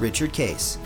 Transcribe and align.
Richard 0.00 0.32
Case. 0.32 0.78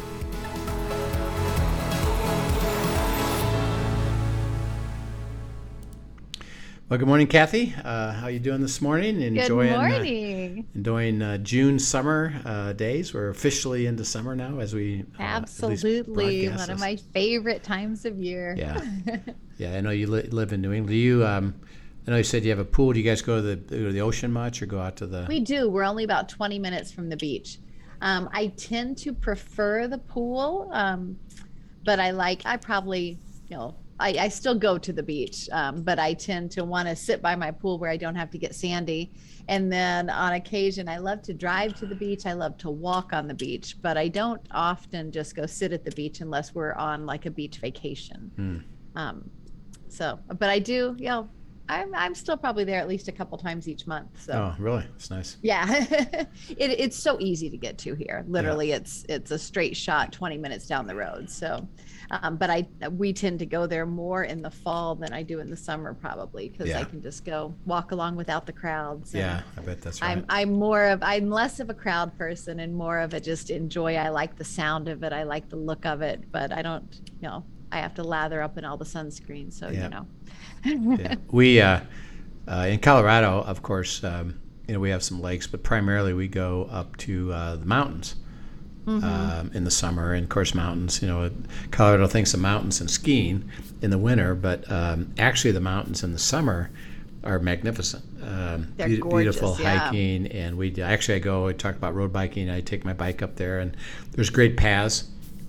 Well, 6.89 6.99
good 6.99 7.09
morning, 7.09 7.27
Kathy. 7.29 7.75
Uh, 7.83 8.13
how 8.13 8.27
you 8.27 8.39
doing 8.39 8.61
this 8.61 8.83
morning? 8.83 9.21
Enjoying, 9.23 9.71
good 9.71 9.77
morning. 9.79 10.59
Uh, 10.59 10.79
enjoying 10.79 11.23
uh, 11.23 11.39
June 11.39 11.79
summer 11.79 12.41
uh, 12.45 12.73
days. 12.75 13.15
We're 13.15 13.31
officially 13.31 13.87
into 13.87 14.05
summer 14.05 14.37
now, 14.37 14.59
as 14.59 14.75
we 14.75 15.05
uh, 15.19 15.23
absolutely 15.23 16.51
one 16.51 16.69
of 16.71 16.79
my 16.79 16.97
favorite 16.97 17.63
times 17.63 18.05
of 18.05 18.19
year. 18.19 18.55
Yeah, 18.59 18.85
yeah. 19.59 19.77
I 19.77 19.81
know 19.81 19.91
you 19.91 20.09
li- 20.09 20.29
live 20.31 20.53
in 20.53 20.61
New 20.61 20.73
England. 20.73 20.91
Do 20.91 20.97
you? 20.97 21.27
Um, 21.27 21.55
I 22.07 22.11
know 22.11 22.17
you 22.19 22.23
said 22.23 22.45
you 22.45 22.51
have 22.51 22.59
a 22.59 22.65
pool. 22.67 22.93
Do 22.93 22.99
you 23.01 23.05
guys 23.05 23.23
go 23.23 23.37
to 23.37 23.43
the, 23.43 23.57
go 23.57 23.77
to 23.87 23.93
the 23.93 24.03
ocean 24.03 24.31
much, 24.31 24.61
or 24.61 24.67
go 24.67 24.79
out 24.79 24.97
to 24.97 25.07
the? 25.07 25.25
We 25.27 25.41
do. 25.41 25.71
We're 25.71 25.85
only 25.85 26.05
about 26.05 26.29
twenty 26.29 26.59
minutes 26.59 26.93
from 26.93 27.09
the 27.09 27.17
beach. 27.17 27.59
Um, 28.05 28.29
I 28.33 28.49
tend 28.49 28.99
to 28.99 29.15
prefer 29.15 29.89
the 29.89 29.97
pool, 29.99 30.69
um, 30.73 31.19
but 31.87 31.99
I 31.99 32.11
like. 32.11 32.43
I 32.45 32.59
probably, 32.59 33.19
you 33.49 33.57
know, 33.57 33.75
I, 33.99 34.11
I 34.21 34.29
still 34.29 34.55
go 34.55 34.77
to 34.77 34.93
the 34.93 35.03
beach, 35.03 35.49
um, 35.53 35.83
but 35.83 35.99
I 35.99 36.13
tend 36.13 36.51
to 36.53 36.65
want 36.65 36.87
to 36.87 36.97
sit 36.97 37.23
by 37.23 37.35
my 37.35 37.51
pool 37.51 37.79
where 37.79 37.91
I 37.91 37.97
don't 37.97 38.15
have 38.15 38.31
to 38.33 38.39
get 38.39 38.55
sandy. 38.55 39.15
And 39.49 39.73
then 39.73 40.11
on 40.11 40.35
occasion, 40.35 40.87
I 40.87 40.99
love 40.99 41.23
to 41.23 41.33
drive 41.33 41.75
to 41.77 41.87
the 41.87 41.95
beach. 41.95 42.27
I 42.27 42.35
love 42.35 42.59
to 42.59 42.71
walk 42.71 43.15
on 43.15 43.27
the 43.27 43.35
beach, 43.35 43.77
but 43.81 43.97
I 43.97 44.09
don't 44.09 44.41
often 44.51 45.11
just 45.11 45.35
go 45.35 45.47
sit 45.47 45.73
at 45.73 45.83
the 45.83 45.93
beach 45.93 46.21
unless 46.21 46.55
we're 46.55 46.75
on 46.75 47.07
like 47.07 47.25
a 47.25 47.31
beach 47.31 47.57
vacation. 47.59 48.31
Mm. 48.39 48.65
Um, 49.01 49.31
so, 49.89 50.19
but 50.39 50.51
I 50.51 50.59
do, 50.59 50.95
you 50.99 51.09
know, 51.09 51.31
I'm 51.69 51.95
I'm 51.95 52.15
still 52.15 52.37
probably 52.37 52.65
there 52.65 52.79
at 52.79 52.89
least 52.89 53.09
a 53.09 53.13
couple 53.13 53.39
times 53.39 53.69
each 53.69 53.87
month. 53.87 54.23
So. 54.23 54.33
Oh, 54.33 54.63
really? 54.63 54.85
It's 54.97 55.11
nice. 55.11 55.39
Yeah, 55.41 55.67
it, 55.91 56.29
it's 56.59 56.97
so 56.97 57.19
easy 57.21 57.49
to 57.49 57.57
get 57.57 57.79
to 57.79 57.95
here. 57.95 58.25
Literally, 58.29 58.69
yeah. 58.69 58.77
it's 58.77 59.07
it's 59.09 59.31
a 59.31 59.39
straight 59.39 59.77
shot, 59.77 60.13
20 60.13 60.37
minutes 60.37 60.67
down 60.67 60.87
the 60.87 60.95
road. 60.95 61.31
So, 61.31 61.67
um, 62.11 62.37
but 62.37 62.51
I 62.51 62.67
we 62.91 63.15
tend 63.15 63.39
to 63.39 63.47
go 63.47 63.67
there 63.67 63.87
more 63.87 64.25
in 64.25 64.43
the 64.43 64.51
fall 64.51 64.95
than 64.95 65.15
I 65.15 65.23
do 65.23 65.41
in 65.41 65.49
the 65.49 65.57
summer, 65.57 65.95
probably 65.95 66.51
because 66.51 66.69
yeah. 66.69 66.81
I 66.81 66.85
can 66.85 67.01
just 67.03 67.25
go 67.25 67.55
walk 67.65 67.93
along 67.93 68.17
without 68.17 68.45
the 68.45 68.53
crowds. 68.53 69.15
Yeah, 69.15 69.41
I 69.57 69.63
bet 69.63 69.81
that's 69.81 70.03
right. 70.03 70.11
I'm 70.11 70.27
I'm 70.29 70.53
more 70.53 70.85
of 70.85 71.03
I'm 71.03 71.31
less 71.31 71.61
of 71.61 71.71
a 71.71 71.75
crowd 71.75 72.17
person 72.19 72.61
and 72.61 72.75
more 72.75 72.99
of 72.99 73.15
a 73.15 73.21
just 73.21 73.49
enjoy. 73.49 73.97
I 73.97 74.11
like 74.11 74.37
the 74.37 74.45
sound 74.45 74.89
of 74.89 75.03
it. 75.03 75.15
I 75.15 75.23
like 75.23 75.49
the 75.49 75.57
look 75.57 75.87
of 75.87 76.03
it, 76.03 76.31
but 76.31 76.53
I 76.53 76.61
don't, 76.61 77.01
you 77.23 77.29
know, 77.29 77.43
I 77.73 77.79
have 77.79 77.95
to 77.95 78.05
lather 78.05 78.43
up 78.43 78.59
in 78.59 78.67
all 78.67 78.77
the 78.77 78.85
sunscreen. 78.85 79.51
So 79.51 79.71
yeah. 79.71 79.85
you 79.85 79.89
know 79.89 80.07
yeah. 80.65 81.17
We 81.31 81.61
uh, 81.61 81.81
uh, 82.49 82.67
in 82.69 82.81
Colorado, 82.81 83.43
of 83.43 83.63
course, 83.63 84.03
um, 84.05 84.41
you 84.69 84.75
know 84.75 84.81
we 84.81 84.91
have 84.91 85.03
some 85.03 85.21
lakes, 85.21 85.47
but 85.47 85.63
primarily 85.63 86.13
we 86.13 86.29
go 86.29 86.69
up 86.71 86.97
to 86.99 87.33
uh, 87.33 87.57
the 87.57 87.67
mountains. 87.67 88.17
Mm-hmm. 88.87 89.03
Um, 89.03 89.51
in 89.55 89.65
the 89.65 89.71
summer, 89.71 90.13
and 90.13 90.25
of 90.25 90.29
course, 90.29 90.55
mountains. 90.55 91.01
You 91.01 91.09
know, 91.09 91.31
Colorado 91.71 92.07
thinks 92.07 92.35
of 92.35 92.41
mountains 92.41 92.83
and 92.83 92.91
skiing 92.91 93.51
in 93.81 93.89
the 93.89 93.97
winter, 93.97 94.35
but 94.35 94.71
um, 94.71 95.15
actually, 95.17 95.53
the 95.53 95.61
mountains 95.63 96.05
in 96.05 96.13
the 96.13 96.19
summer 96.19 96.71
are 97.25 97.39
magnificent. 97.39 98.05
Um, 98.23 98.75
They're 98.77 98.89
be- 98.89 98.99
gorgeous, 98.99 99.37
beautiful 99.37 99.57
yeah. 99.59 99.79
hiking, 99.79 100.27
and 100.27 100.59
we 100.59 100.83
actually 100.83 101.15
I 101.15 101.19
go. 101.21 101.49
I 101.49 101.55
talk 101.55 101.77
about 101.77 101.95
road 101.95 102.13
biking. 102.13 102.51
I 102.51 102.61
take 102.61 102.85
my 102.85 102.93
bike 102.93 103.23
up 103.23 103.37
there, 103.37 103.59
and 103.61 103.75
there's 104.13 104.29
great 104.29 104.59
paths 104.59 105.05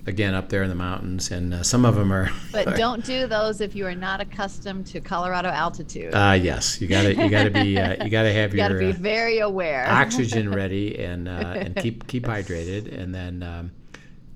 again 0.06 0.34
up 0.34 0.48
there 0.48 0.62
in 0.62 0.68
the 0.68 0.76
mountains, 0.76 1.30
and 1.30 1.52
uh, 1.52 1.62
some 1.62 1.84
of 1.84 1.96
them 1.96 2.12
are. 2.12 2.30
But 2.52 2.76
don't 2.76 3.04
do 3.04 3.26
those 3.26 3.60
if 3.60 3.74
you 3.74 3.86
are 3.86 3.94
not 3.94 4.20
accustomed 4.20 4.86
to 4.88 5.00
Colorado 5.00 5.48
altitude. 5.48 6.14
Uh, 6.14 6.38
yes, 6.40 6.80
you 6.80 6.88
got 6.88 7.02
to 7.02 7.14
you 7.14 7.28
got 7.28 7.44
to 7.44 7.50
be 7.50 7.78
uh, 7.78 8.02
you 8.02 8.10
got 8.10 8.22
to 8.22 8.32
have 8.32 8.54
you 8.54 8.60
your. 8.60 8.68
Got 8.68 8.74
to 8.74 8.78
be 8.78 8.90
uh, 8.90 9.02
very 9.02 9.40
aware. 9.40 9.86
oxygen 9.88 10.50
ready 10.50 10.98
and 10.98 11.28
uh, 11.28 11.30
and 11.56 11.76
keep 11.76 12.06
keep 12.06 12.24
hydrated, 12.24 12.96
and 12.96 13.14
then. 13.14 13.42
Um, 13.42 13.72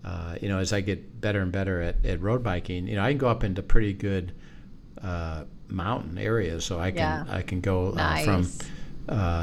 uh, 0.03 0.35
you 0.41 0.49
know, 0.49 0.59
as 0.59 0.73
I 0.73 0.81
get 0.81 1.21
better 1.21 1.43
and 1.43 1.53
better 1.53 1.83
at, 1.83 2.07
at 2.07 2.23
road 2.23 2.43
biking, 2.43 2.87
you 2.87 2.97
know, 2.97 3.03
I 3.03 3.11
can 3.11 3.19
go 3.19 3.29
up 3.29 3.45
into 3.45 3.63
pretty 3.63 3.93
good 3.93 4.33
mountain 5.69 6.17
areas. 6.17 6.65
So 6.65 6.81
I 6.81 6.91
can 6.91 6.97
yeah. 6.97 7.25
I 7.29 7.43
can 7.43 7.61
go 7.61 7.91
nice. 7.91 8.25
from 8.25 8.49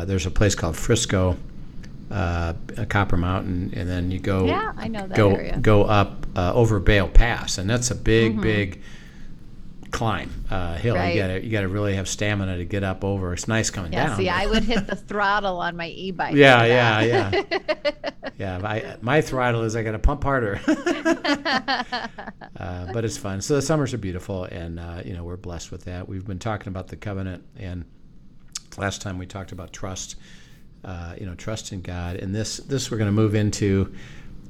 there's 0.07 0.25
a 0.25 0.31
place 0.31 0.55
called 0.55 0.75
Frisco, 0.75 1.37
uh, 2.11 2.53
Copper 2.89 3.17
Mountain, 3.17 3.73
and 3.75 3.89
then 3.89 4.11
you 4.11 4.19
go 4.19 4.45
yeah, 4.45 4.73
I 4.77 4.87
know 4.87 5.07
that 5.07 5.15
go 5.15 5.31
area. 5.31 5.57
go 5.59 5.83
up 5.83 6.25
uh, 6.35 6.53
over 6.53 6.79
Vail 6.79 7.07
Pass, 7.07 7.57
and 7.57 7.69
that's 7.69 7.91
a 7.91 7.95
big 7.95 8.33
mm-hmm. 8.33 8.41
big 8.41 8.81
climb 9.91 10.45
uh, 10.49 10.75
hill. 10.75 10.95
Right. 10.95 11.15
You 11.15 11.21
got 11.21 11.43
you 11.43 11.51
got 11.51 11.61
to 11.61 11.67
really 11.67 11.95
have 11.95 12.07
stamina 12.07 12.57
to 12.57 12.65
get 12.65 12.83
up 12.83 13.03
over. 13.03 13.33
It's 13.33 13.47
nice 13.47 13.69
coming 13.69 13.93
yeah, 13.93 14.07
down. 14.07 14.17
See, 14.17 14.29
I 14.29 14.45
would 14.45 14.63
hit 14.63 14.87
the 14.91 14.95
throttle 14.95 15.57
on 15.57 15.75
my 15.75 15.89
e-bike. 15.89 16.35
Yeah, 16.35 16.63
yeah, 16.65 17.01
yeah, 17.01 17.43
yeah. 18.37 18.57
My, 18.59 18.97
my 19.01 19.21
throttle 19.21 19.63
is 19.63 19.75
I 19.75 19.83
got 19.83 19.91
to 19.93 19.99
pump 19.99 20.23
harder. 20.23 20.61
uh, 22.57 22.93
but 22.93 23.03
it's 23.05 23.17
fun. 23.17 23.41
So 23.41 23.55
the 23.55 23.61
summers 23.61 23.93
are 23.93 23.97
beautiful, 23.97 24.45
and 24.45 24.79
uh, 24.79 25.01
you 25.03 25.13
know 25.13 25.23
we're 25.23 25.37
blessed 25.37 25.71
with 25.71 25.85
that. 25.85 26.07
We've 26.07 26.25
been 26.25 26.39
talking 26.39 26.69
about 26.69 26.87
the 26.87 26.95
covenant, 26.95 27.43
and 27.57 27.85
last 28.77 29.01
time 29.01 29.17
we 29.17 29.25
talked 29.25 29.51
about 29.51 29.73
trust 29.73 30.15
uh, 30.87 31.15
you 31.19 31.25
know, 31.25 31.35
trust 31.35 31.73
in 31.73 31.81
God. 31.81 32.15
And 32.15 32.33
this, 32.33 32.57
this 32.57 32.89
we're 32.89 32.97
going 32.97 33.09
to 33.09 33.11
move 33.11 33.35
into 33.35 33.93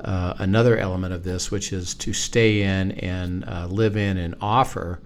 uh, 0.02 0.36
another 0.38 0.78
element 0.78 1.12
of 1.12 1.24
this, 1.24 1.50
which 1.50 1.74
is 1.74 1.96
to 1.96 2.14
stay 2.14 2.62
in 2.62 2.92
and 2.92 3.44
uh, 3.46 3.66
live 3.66 3.98
in 3.98 4.18
and 4.18 4.36
offer 4.40 5.02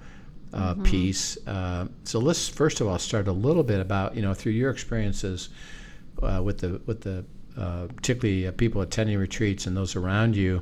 uh, 0.54 0.74
mm-hmm. 0.74 0.84
peace. 0.84 1.38
Uh, 1.48 1.88
so 2.04 2.20
let's 2.20 2.50
first 2.50 2.82
of 2.82 2.88
all 2.88 3.00
start 3.00 3.30
a 3.30 3.32
little 3.32 3.64
bit 3.64 3.80
about, 3.80 4.14
you 4.14 4.22
know, 4.22 4.34
through 4.34 4.52
your 4.52 4.70
experiences 4.70 5.48
uh, 6.22 6.42
with 6.44 6.58
the 6.58 6.82
with 6.86 7.00
the 7.00 7.24
particularly 7.56 8.52
people 8.52 8.82
attending 8.82 9.18
retreats 9.18 9.68
and 9.68 9.78
those 9.78 9.96
around 9.96 10.36
you. 10.36 10.62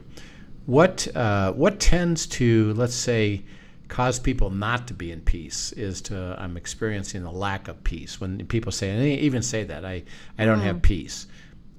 What 0.67 1.07
what 1.55 1.79
tends 1.79 2.27
to 2.27 2.73
let's 2.75 2.93
say 2.93 3.41
cause 3.89 4.19
people 4.19 4.49
not 4.49 4.87
to 4.87 4.93
be 4.93 5.11
in 5.11 5.19
peace 5.19 5.73
is 5.73 6.01
to 6.03 6.35
I'm 6.39 6.55
experiencing 6.55 7.23
a 7.23 7.31
lack 7.31 7.67
of 7.67 7.83
peace. 7.83 8.21
When 8.21 8.45
people 8.47 8.71
say, 8.71 8.91
and 8.91 9.01
they 9.01 9.15
even 9.15 9.41
say 9.41 9.65
that 9.65 9.83
I 9.83 10.03
I 10.37 10.45
don't 10.45 10.59
mm. 10.59 10.63
have 10.63 10.81
peace. 10.81 11.27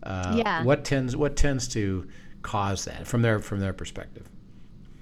Uh, 0.03 0.35
yeah. 0.37 0.63
What 0.63 0.85
tends 0.85 1.17
what 1.17 1.37
tends 1.37 1.69
to 1.69 2.07
cause 2.43 2.85
that 2.85 3.07
from 3.07 3.23
their 3.23 3.39
from 3.39 3.61
their 3.61 3.73
perspective? 3.73 4.29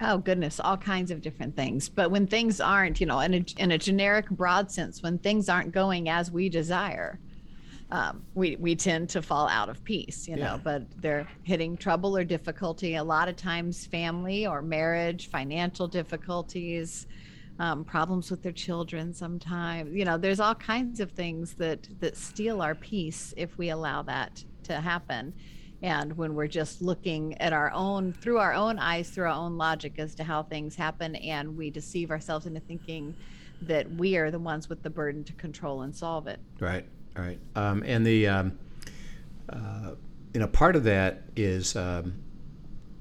Oh 0.01 0.17
goodness, 0.17 0.61
all 0.61 0.77
kinds 0.77 1.11
of 1.11 1.21
different 1.21 1.55
things. 1.57 1.89
But 1.89 2.09
when 2.09 2.25
things 2.25 2.61
aren't, 2.61 3.01
you 3.01 3.05
know, 3.05 3.19
in 3.19 3.33
a 3.33 3.45
in 3.57 3.71
a 3.71 3.77
generic 3.77 4.29
broad 4.29 4.71
sense, 4.71 5.03
when 5.03 5.17
things 5.17 5.49
aren't 5.49 5.73
going 5.73 6.07
as 6.07 6.31
we 6.31 6.47
desire, 6.47 7.19
um, 7.91 8.23
we 8.35 8.55
we 8.57 8.75
tend 8.75 9.09
to 9.09 9.21
fall 9.21 9.47
out 9.47 9.69
of 9.69 9.83
peace, 9.83 10.27
you 10.27 10.35
know. 10.35 10.59
But 10.63 10.83
they're 11.01 11.27
hitting 11.43 11.75
trouble 11.75 12.15
or 12.15 12.23
difficulty. 12.23 12.95
A 12.95 13.03
lot 13.03 13.27
of 13.27 13.35
times, 13.35 13.85
family 13.87 14.45
or 14.45 14.61
marriage, 14.61 15.29
financial 15.29 15.87
difficulties, 15.87 17.07
um, 17.57 17.83
problems 17.83 18.29
with 18.29 18.43
their 18.43 18.51
children. 18.51 19.13
Sometimes, 19.13 19.93
you 19.93 20.05
know, 20.05 20.17
there's 20.17 20.39
all 20.39 20.55
kinds 20.55 20.99
of 20.99 21.11
things 21.11 21.55
that 21.55 21.87
that 21.99 22.15
steal 22.15 22.61
our 22.61 22.75
peace 22.75 23.33
if 23.37 23.57
we 23.57 23.69
allow 23.69 24.03
that 24.03 24.43
to 24.63 24.79
happen. 24.79 25.33
And 25.81 26.15
when 26.17 26.35
we're 26.35 26.47
just 26.47 26.81
looking 26.81 27.39
at 27.41 27.53
our 27.53 27.71
own 27.71 28.13
through 28.13 28.37
our 28.37 28.53
own 28.53 28.77
eyes, 28.77 29.09
through 29.09 29.25
our 29.25 29.29
own 29.29 29.57
logic 29.57 29.93
as 29.97 30.13
to 30.15 30.23
how 30.23 30.43
things 30.43 30.75
happen, 30.75 31.15
and 31.15 31.57
we 31.57 31.71
deceive 31.71 32.11
ourselves 32.11 32.45
into 32.45 32.59
thinking 32.59 33.15
that 33.63 33.89
we 33.93 34.15
are 34.17 34.29
the 34.29 34.39
ones 34.39 34.69
with 34.69 34.83
the 34.83 34.89
burden 34.89 35.23
to 35.23 35.33
control 35.33 35.81
and 35.81 35.95
solve 35.95 36.27
it. 36.27 36.39
Right. 36.59 36.85
Right. 37.19 37.39
Um, 37.55 37.83
and 37.85 38.05
the, 38.05 38.27
um, 38.27 38.59
uh, 39.49 39.91
you 40.33 40.39
know, 40.39 40.47
part 40.47 40.75
of 40.75 40.83
that 40.85 41.23
is 41.35 41.75
um, 41.75 42.13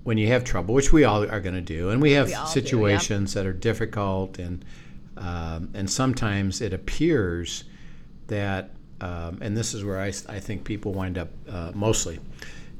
when 0.05 0.19
you 0.19 0.29
have 0.29 0.45
trouble, 0.45 0.75
which 0.75 0.93
we 0.93 1.05
all 1.05 1.23
are 1.23 1.41
going 1.41 1.55
to 1.55 1.61
do, 1.61 1.91
and 1.91 2.03
we 2.03 2.13
have 2.13 2.29
we 2.29 2.35
situations 2.47 3.33
do, 3.33 3.39
that 3.39 3.47
are 3.47 3.53
difficult, 3.53 4.39
and 4.39 4.65
um, 5.17 5.71
and 5.75 5.91
sometimes 5.91 6.61
it 6.61 6.73
appears 6.73 7.65
that, 8.29 8.71
um, 9.01 9.39
and 9.41 9.57
this 9.57 9.75
is 9.75 9.85
where 9.85 10.01
I, 10.01 10.09
I 10.29 10.41
think 10.41 10.65
people 10.65 10.93
wind 10.93 11.19
up 11.19 11.29
uh, 11.49 11.73
mostly, 11.75 12.19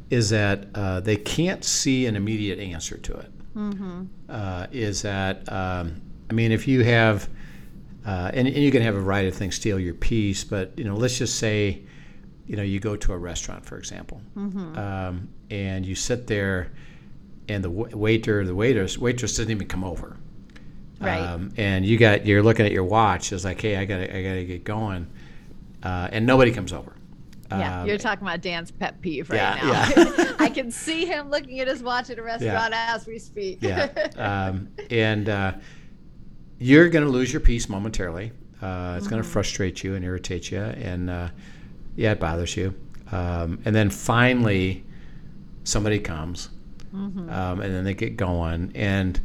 is 0.09 0.31
that 0.31 0.67
uh, 0.75 1.01
they 1.01 1.17
can't 1.17 1.65
see 1.65 2.07
an 2.07 2.17
immediate 2.17 2.59
answer 2.59 2.97
to 2.97 3.13
it. 3.15 3.33
Mm-hmm. 3.57 4.05
Uh, 4.29 4.67
is 4.73 5.03
that, 5.03 5.51
um, 5.53 6.01
I 6.31 6.33
mean, 6.33 6.53
if 6.53 6.69
you 6.69 6.85
have 6.85 7.29
uh, 8.09 8.31
and, 8.33 8.49
and, 8.49 8.57
you 8.57 8.71
can 8.71 8.81
have 8.81 8.95
a 8.95 9.01
variety 9.01 9.29
of 9.29 9.35
things 9.35 9.55
steal 9.55 9.79
your 9.79 9.93
peace, 9.93 10.43
but 10.43 10.73
you 10.79 10.85
know, 10.85 10.97
let's 10.97 11.19
just 11.19 11.39
say, 11.39 11.83
you 12.47 12.57
know, 12.57 12.63
you 12.63 12.81
go 12.81 12.97
to 12.97 13.13
a 13.13 13.19
restaurant, 13.19 13.67
for 13.67 13.77
example, 13.77 14.23
mm-hmm. 14.35 14.79
um, 14.79 15.29
and 15.51 15.85
you 15.85 15.95
sit 15.95 16.27
there, 16.27 16.73
and 17.51 17.63
the 17.63 17.69
waiter, 17.69 18.47
the 18.47 18.55
waitress, 18.55 18.97
waitress 18.97 19.37
doesn't 19.37 19.51
even 19.51 19.69
come 19.69 19.85
over. 19.85 20.17
Right. 20.99 21.21
Um, 21.21 21.53
and 21.59 21.85
you 21.85 21.99
got 21.99 22.25
you're 22.25 22.43
looking 22.43 22.65
at 22.65 22.73
your 22.73 22.85
watch. 22.85 23.31
It's 23.31 23.45
like, 23.45 23.61
hey, 23.61 23.77
I 23.77 23.85
gotta 23.85 24.17
I 24.17 24.23
gotta 24.23 24.45
get 24.45 24.65
going, 24.65 25.07
uh, 25.83 26.09
and 26.11 26.25
nobody 26.25 26.51
comes 26.51 26.73
over. 26.73 26.95
Yeah, 27.51 27.83
Um, 27.83 27.89
you're 27.89 27.99
talking 27.99 28.27
about 28.27 28.41
Dan's 28.41 28.71
pet 28.71 29.03
peeve 29.03 29.29
right 29.29 29.37
yeah, 29.37 29.93
now. 29.95 30.13
yeah. 30.19 30.33
I 30.39 30.49
can 30.49 30.71
see 30.71 31.05
him 31.05 31.31
looking 31.31 31.61
at 31.61 31.69
his 31.69 31.83
watch 31.83 32.09
at 32.09 32.19
a 32.19 32.23
restaurant 32.23 32.73
as 32.75 33.07
we 33.07 33.19
speak. 33.19 33.59
yeah. 33.61 33.89
Um, 34.17 34.69
and 34.91 35.29
uh, 35.29 35.53
you're 36.59 36.89
going 36.89 37.05
to 37.05 37.11
lose 37.11 37.33
your 37.33 37.41
peace 37.41 37.69
momentarily. 37.69 38.33
Uh, 38.61 38.97
it's 38.99 39.07
going 39.07 39.23
to 39.23 39.29
frustrate 39.29 39.85
you 39.85 39.95
and 39.95 40.05
irritate 40.05 40.51
you, 40.51 40.61
and 40.61 41.09
uh, 41.09 41.29
yeah, 41.97 42.13
it 42.13 42.21
bothers 42.21 42.57
you. 42.57 42.75
Um, 43.13 43.61
and 43.65 43.75
then 43.75 43.89
finally, 43.89 44.85
somebody 45.65 46.01
comes, 46.01 46.49
um, 47.31 47.61
and 47.61 47.73
then 47.75 47.85
they 47.85 47.95
get 47.95 48.17
going, 48.17 48.73
and 48.75 49.21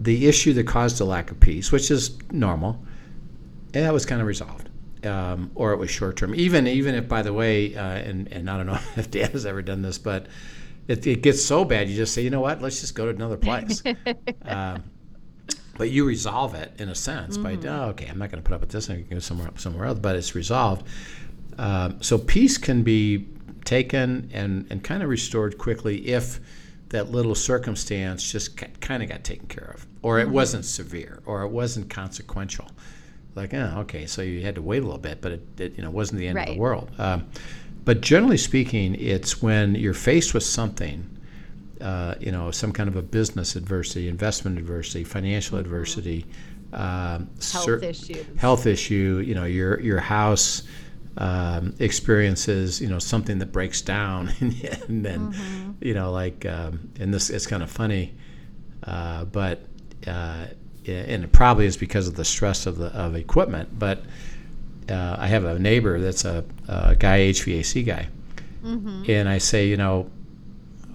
the 0.00 0.26
issue 0.26 0.52
that 0.54 0.66
caused 0.66 0.98
the 0.98 1.04
lack 1.04 1.30
of 1.30 1.38
peace, 1.38 1.70
which 1.70 1.90
is 1.90 2.18
normal, 2.32 2.84
and 3.72 3.84
that 3.84 3.92
was 3.92 4.04
kind 4.04 4.20
of 4.20 4.26
resolved. 4.26 4.68
Um, 5.04 5.50
or 5.56 5.72
it 5.72 5.78
was 5.78 5.90
short 5.90 6.16
term. 6.16 6.34
Even 6.34 6.66
even 6.66 6.94
if, 6.94 7.08
by 7.08 7.22
the 7.22 7.32
way, 7.32 7.74
uh, 7.74 7.82
and 7.82 8.28
and 8.32 8.50
I 8.50 8.56
don't 8.56 8.66
know 8.66 8.78
if 8.96 9.10
Dan 9.10 9.30
has 9.30 9.46
ever 9.46 9.62
done 9.62 9.82
this, 9.82 9.98
but 9.98 10.26
it, 10.88 11.06
it 11.06 11.22
gets 11.22 11.44
so 11.44 11.64
bad, 11.64 11.88
you 11.88 11.96
just 11.96 12.14
say, 12.14 12.22
you 12.22 12.30
know 12.30 12.40
what, 12.40 12.60
let's 12.60 12.80
just 12.80 12.94
go 12.94 13.04
to 13.04 13.10
another 13.10 13.36
place. 13.36 13.82
but 15.82 15.90
you 15.90 16.04
resolve 16.04 16.54
it 16.54 16.72
in 16.78 16.88
a 16.90 16.94
sense 16.94 17.36
by, 17.36 17.58
oh, 17.66 17.88
okay, 17.88 18.06
I'm 18.06 18.16
not 18.16 18.30
going 18.30 18.40
to 18.40 18.48
put 18.48 18.54
up 18.54 18.60
with 18.60 18.70
this. 18.70 18.88
I 18.88 18.94
can 18.94 19.06
go 19.10 19.18
somewhere 19.18 19.50
somewhere 19.56 19.86
else. 19.86 19.98
But 19.98 20.14
it's 20.14 20.36
resolved. 20.36 20.86
Um, 21.58 22.00
so 22.00 22.18
peace 22.18 22.56
can 22.56 22.84
be 22.84 23.26
taken 23.64 24.30
and 24.32 24.64
and 24.70 24.84
kind 24.84 25.02
of 25.02 25.08
restored 25.08 25.58
quickly 25.58 26.06
if 26.06 26.38
that 26.90 27.10
little 27.10 27.34
circumstance 27.34 28.30
just 28.30 28.56
kind 28.80 29.02
of 29.02 29.08
got 29.08 29.24
taken 29.24 29.48
care 29.48 29.72
of, 29.74 29.84
or 30.02 30.20
it 30.20 30.28
wasn't 30.28 30.64
severe, 30.64 31.20
or 31.26 31.42
it 31.42 31.48
wasn't 31.48 31.90
consequential. 31.90 32.70
Like, 33.34 33.52
oh, 33.52 33.78
okay, 33.78 34.06
so 34.06 34.22
you 34.22 34.40
had 34.42 34.54
to 34.54 34.62
wait 34.62 34.82
a 34.82 34.84
little 34.84 35.00
bit, 35.00 35.20
but 35.20 35.32
it, 35.32 35.42
it 35.58 35.76
you 35.76 35.82
know 35.82 35.90
wasn't 35.90 36.20
the 36.20 36.28
end 36.28 36.38
of 36.38 36.46
the 36.46 36.60
world. 36.60 36.92
Um, 36.96 37.26
but 37.84 38.02
generally 38.02 38.38
speaking, 38.38 38.94
it's 38.94 39.42
when 39.42 39.74
you're 39.74 39.94
faced 39.94 40.32
with 40.32 40.44
something, 40.44 41.18
uh, 41.82 42.14
you 42.20 42.30
know, 42.32 42.50
some 42.50 42.72
kind 42.72 42.88
of 42.88 42.96
a 42.96 43.02
business 43.02 43.56
adversity, 43.56 44.08
investment 44.08 44.58
adversity, 44.58 45.04
financial 45.04 45.58
adversity, 45.58 46.24
um, 46.72 47.28
Health 47.40 47.64
cer- 47.64 47.78
issues. 47.84 48.26
health 48.38 48.66
issue. 48.66 49.22
You 49.26 49.34
know, 49.34 49.44
your 49.44 49.80
your 49.80 50.00
house 50.00 50.62
um, 51.18 51.74
experiences, 51.80 52.80
you 52.80 52.88
know, 52.88 52.98
something 52.98 53.38
that 53.38 53.52
breaks 53.52 53.82
down, 53.82 54.32
and 54.40 55.04
then, 55.04 55.76
you 55.80 55.92
know, 55.94 56.10
like, 56.12 56.46
um, 56.46 56.88
and 57.00 57.12
this 57.12 57.28
it's 57.30 57.46
kind 57.46 57.62
of 57.62 57.70
funny, 57.70 58.14
uh, 58.84 59.24
but 59.26 59.60
uh, 60.06 60.46
and 60.86 61.24
it 61.24 61.32
probably 61.32 61.66
is 61.66 61.76
because 61.76 62.08
of 62.08 62.14
the 62.14 62.24
stress 62.24 62.66
of 62.66 62.76
the 62.78 62.86
of 62.88 63.14
equipment, 63.16 63.78
but. 63.78 64.02
Uh, 64.90 65.14
I 65.16 65.28
have 65.28 65.44
a 65.44 65.60
neighbor 65.60 66.00
that's 66.00 66.24
a, 66.24 66.44
a 66.66 66.96
guy 66.96 67.20
HVAC 67.30 67.86
guy, 67.86 68.08
and 69.08 69.28
I 69.28 69.38
say, 69.38 69.68
you 69.68 69.76
know, 69.76 70.10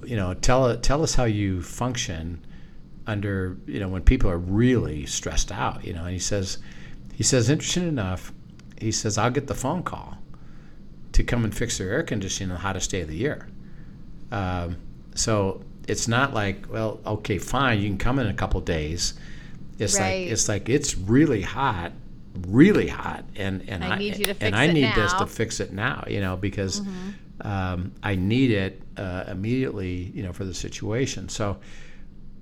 you 0.07 0.15
know, 0.15 0.33
tell 0.33 0.75
tell 0.77 1.04
us 1.04 1.15
how 1.15 1.25
you 1.25 1.62
function 1.62 2.45
under, 3.06 3.57
you 3.68 3.80
know, 3.80 3.88
when 3.88 4.01
people 4.01 4.30
are 4.30 4.38
really 4.38 5.06
stressed 5.06 5.51
out, 5.51 5.83
you 5.86 5.94
know. 5.94 6.04
And 6.04 6.13
he 6.13 6.19
says, 6.19 6.57
he 7.13 7.24
says, 7.24 7.50
interesting 7.50 7.88
enough, 7.88 8.31
he 8.80 8.92
says, 8.92 9.18
I'll 9.18 9.31
get 9.31 9.48
the 9.48 9.56
phone 9.56 9.83
call 9.83 10.18
to 11.13 11.24
come 11.24 11.44
and 11.44 11.56
fix 11.56 11.77
their 11.77 11.92
air 11.92 12.04
conditioning 12.04 12.51
on 12.51 12.56
the 12.57 12.62
hottest 12.62 12.92
day 12.92 13.01
of 13.01 13.07
the 13.07 13.15
year. 13.15 13.48
Um, 14.31 14.77
so 15.15 15.62
it's 15.88 16.07
not 16.07 16.33
like, 16.33 16.71
well, 16.71 17.00
okay, 17.06 17.38
fine, 17.38 17.80
you 17.80 17.88
can 17.89 17.98
come 17.98 18.19
in 18.19 18.27
a 18.27 18.33
couple 18.33 18.59
days. 18.62 19.13
It's 19.80 20.00
Right. 20.00 20.24
like 20.24 20.31
it's 20.31 20.50
like 20.50 20.69
it's 20.69 20.98
really 20.98 21.42
hot, 21.44 21.92
really 22.48 22.88
hot, 22.88 23.24
and 23.36 23.63
and 23.69 23.83
I 23.83 23.98
need 23.98 24.18
you 24.18 24.25
to 24.25 24.36
and 24.42 24.56
I 24.56 24.68
need 24.68 24.94
this 24.95 25.13
to 25.13 25.25
fix 25.27 25.59
it 25.59 25.71
now, 25.71 26.04
you 26.07 26.19
know, 26.19 26.36
because 26.36 26.81
Mm-hmm. 26.81 27.09
Um, 27.41 27.91
I 28.03 28.15
need 28.15 28.51
it 28.51 28.81
uh, 28.97 29.25
immediately, 29.27 30.11
you 30.15 30.23
know, 30.23 30.33
for 30.33 30.43
the 30.45 30.53
situation. 30.53 31.29
So 31.29 31.57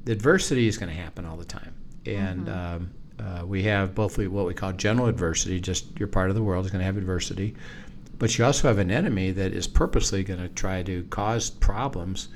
the 0.06 0.12
adversity 0.12 0.68
is 0.68 0.77
going 0.77 0.89
to 0.95 1.01
happen 1.01 1.25
all 1.25 1.38
the 1.38 1.45
time, 1.45 1.74
and 2.06 2.47
Mm-hmm. 2.47 2.75
um, 2.77 2.92
uh, 3.18 3.45
we 3.45 3.63
have 3.63 3.95
both 3.95 4.18
what 4.18 4.45
we 4.45 4.53
call 4.53 4.74
general 4.74 5.07
adversity. 5.07 5.59
Just 5.59 5.97
your 5.97 6.07
part 6.09 6.30
of 6.30 6.36
the 6.36 6.44
world 6.44 6.65
is 6.65 6.71
going 6.71 6.80
to 6.81 6.86
have 6.86 6.97
adversity, 6.97 7.56
but 8.19 8.38
you 8.38 8.44
also 8.45 8.68
have 8.68 8.77
an 8.77 8.92
enemy 8.92 9.31
that 9.31 9.53
is 9.53 9.68
purposely 9.68 10.21
going 10.24 10.39
to 10.42 10.50
try 10.50 10.83
to 10.83 11.03
cause 11.06 11.50
problems 11.50 12.27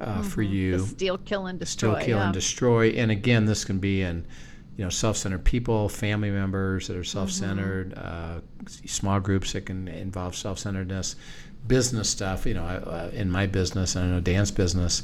uh, 0.00 0.22
for 0.22 0.42
you 0.42 0.78
The 0.78 0.86
steal, 0.86 1.18
kill, 1.18 1.46
and 1.46 1.58
destroy. 1.58 1.94
still 1.94 2.04
kill 2.04 2.18
yeah. 2.18 2.24
and 2.24 2.34
destroy. 2.34 2.88
And 2.90 3.10
again, 3.12 3.44
this 3.44 3.64
can 3.64 3.78
be 3.78 4.02
in 4.02 4.26
you 4.76 4.84
know 4.84 4.90
self-centered 4.90 5.44
people, 5.44 5.88
family 5.88 6.30
members 6.30 6.88
that 6.88 6.96
are 6.96 7.04
self-centered, 7.04 7.94
uh, 7.96 8.40
small 8.86 9.20
groups 9.20 9.52
that 9.52 9.66
can 9.66 9.86
involve 9.88 10.34
self-centeredness, 10.34 11.16
business 11.66 12.08
stuff. 12.08 12.46
You 12.46 12.54
know, 12.54 12.64
uh, 12.64 13.10
in 13.12 13.30
my 13.30 13.46
business, 13.46 13.94
and 13.96 14.04
I 14.04 14.08
know 14.08 14.20
Dan's 14.20 14.50
business, 14.50 15.02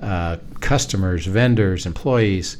uh, 0.00 0.36
customers, 0.60 1.26
vendors, 1.26 1.86
employees, 1.86 2.56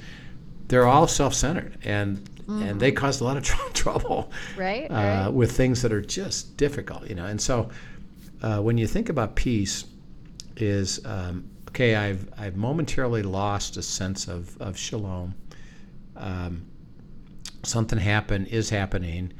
they're 0.68 0.86
all 0.86 1.06
self-centered, 1.06 1.78
and 1.84 2.26
and 2.48 2.80
they 2.80 2.90
cause 2.90 3.20
a 3.20 3.24
lot 3.24 3.36
of 3.36 3.44
tr- 3.50 3.72
trouble 3.72 4.32
Right, 4.56 4.90
uh, 4.90 4.94
right. 4.94 5.28
with 5.28 5.52
things 5.52 5.82
that 5.82 5.92
are 5.92 6.00
just 6.00 6.56
difficult. 6.56 7.06
You 7.08 7.14
know, 7.14 7.26
and 7.26 7.40
so 7.40 7.70
uh, 8.42 8.58
when 8.60 8.76
you 8.78 8.86
think 8.88 9.08
about 9.08 9.36
peace, 9.36 9.84
is 10.56 11.04
um, 11.06 11.48
okay. 11.68 11.94
I've 11.94 12.28
I've 12.38 12.56
momentarily 12.56 13.22
lost 13.22 13.76
a 13.76 13.82
sense 13.82 14.26
of 14.26 14.60
of 14.60 14.76
shalom. 14.76 15.34
Um, 16.20 16.66
something 17.62 17.98
happened 17.98 18.48
is 18.48 18.70
happening, 18.70 19.32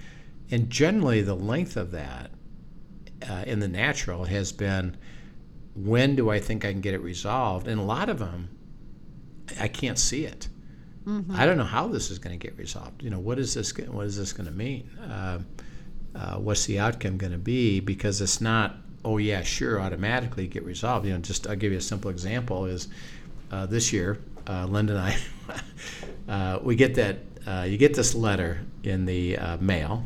and 0.50 0.68
generally 0.70 1.22
the 1.22 1.36
length 1.36 1.76
of 1.76 1.90
that 1.92 2.30
uh, 3.28 3.44
in 3.46 3.60
the 3.60 3.68
natural 3.68 4.24
has 4.24 4.50
been 4.52 4.96
when 5.74 6.16
do 6.16 6.30
I 6.30 6.40
think 6.40 6.64
I 6.64 6.72
can 6.72 6.80
get 6.80 6.94
it 6.94 7.02
resolved? 7.02 7.68
And 7.68 7.80
a 7.80 7.84
lot 7.84 8.08
of 8.08 8.18
them, 8.18 8.50
I 9.60 9.68
can't 9.68 9.98
see 9.98 10.24
it. 10.24 10.48
I 11.32 11.46
don't 11.46 11.56
know 11.56 11.64
how 11.64 11.88
this 11.88 12.10
is 12.10 12.18
going 12.18 12.38
to 12.38 12.46
get 12.46 12.56
resolved. 12.58 13.02
You 13.02 13.10
know, 13.10 13.18
what 13.18 13.38
is 13.38 13.54
this? 13.54 13.72
What 13.76 14.06
is 14.06 14.16
this 14.16 14.32
going 14.32 14.48
to 14.48 14.54
mean? 14.54 14.88
Uh, 15.00 15.40
uh, 16.14 16.36
what's 16.36 16.66
the 16.66 16.78
outcome 16.78 17.16
going 17.16 17.32
to 17.32 17.38
be? 17.38 17.80
Because 17.80 18.20
it's 18.20 18.40
not, 18.40 18.76
oh 19.04 19.18
yeah, 19.18 19.42
sure, 19.42 19.80
automatically 19.80 20.46
get 20.46 20.64
resolved. 20.64 21.06
You 21.06 21.14
know, 21.14 21.18
just 21.18 21.46
I'll 21.46 21.56
give 21.56 21.72
you 21.72 21.78
a 21.78 21.82
simple 21.82 22.10
example. 22.10 22.66
Is 22.66 22.88
uh, 23.50 23.66
this 23.66 23.92
year, 23.92 24.18
uh, 24.46 24.66
Linda 24.66 24.92
and 24.92 25.02
I, 25.02 25.16
we 26.64 26.74
get 26.76 26.94
that 26.96 27.18
uh, 27.46 27.64
you 27.68 27.76
get 27.78 27.94
this 27.94 28.14
letter 28.14 28.60
in 28.82 29.04
the 29.06 29.36
uh, 29.38 29.56
mail, 29.58 30.04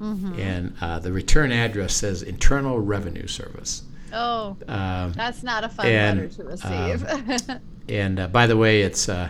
and 0.00 0.74
uh, 0.80 0.98
the 1.00 1.12
return 1.12 1.50
address 1.52 1.94
says 1.94 2.22
Internal 2.22 2.78
Revenue 2.78 3.26
Service. 3.26 3.82
Oh, 4.12 4.56
Um, 4.68 5.12
that's 5.12 5.42
not 5.42 5.64
a 5.64 5.68
fun 5.68 5.86
and, 5.86 6.20
letter 6.20 6.34
to 6.34 6.44
receive. 6.44 7.60
and 7.88 8.20
uh, 8.20 8.28
by 8.28 8.46
the 8.46 8.56
way, 8.56 8.82
it's 8.82 9.08
uh, 9.08 9.28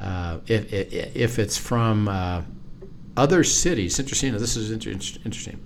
uh, 0.00 0.38
if, 0.46 0.72
if 0.72 1.16
if 1.16 1.38
it's 1.38 1.56
from 1.56 2.08
uh, 2.08 2.42
other 3.16 3.44
cities. 3.44 3.98
Interesting. 3.98 4.32
This 4.32 4.56
is 4.56 4.70
inter- 4.70 4.90
interesting. 5.24 5.64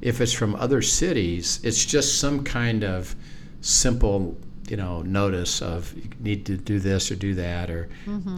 If 0.00 0.20
it's 0.20 0.32
from 0.32 0.54
other 0.56 0.82
cities, 0.82 1.60
it's 1.62 1.84
just 1.84 2.18
some 2.20 2.44
kind 2.44 2.82
of 2.84 3.14
simple, 3.60 4.36
you 4.68 4.76
know, 4.76 5.02
notice 5.02 5.60
of 5.62 5.94
you 5.96 6.08
need 6.20 6.46
to 6.46 6.56
do 6.56 6.78
this 6.78 7.10
or 7.10 7.16
do 7.16 7.34
that, 7.34 7.70
or 7.70 7.88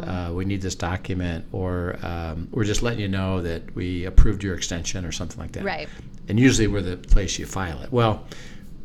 uh, 0.03 0.31
we 0.33 0.45
need 0.45 0.61
this 0.61 0.75
document, 0.75 1.45
or 1.53 1.97
um, 2.03 2.49
we're 2.51 2.65
just 2.65 2.83
letting 2.83 3.01
you 3.01 3.09
know 3.09 3.41
that 3.43 3.75
we 3.75 4.05
approved 4.07 4.43
your 4.43 4.55
extension 4.55 5.05
or 5.05 5.13
something 5.13 5.39
like 5.39 5.53
that. 5.53 5.65
Right. 5.65 5.89
And 6.29 6.39
usually 6.41 6.67
we're 6.67 6.83
the 6.83 6.97
place 6.97 7.39
you 7.39 7.47
file 7.47 7.81
it. 7.83 7.93
Well, 7.93 8.25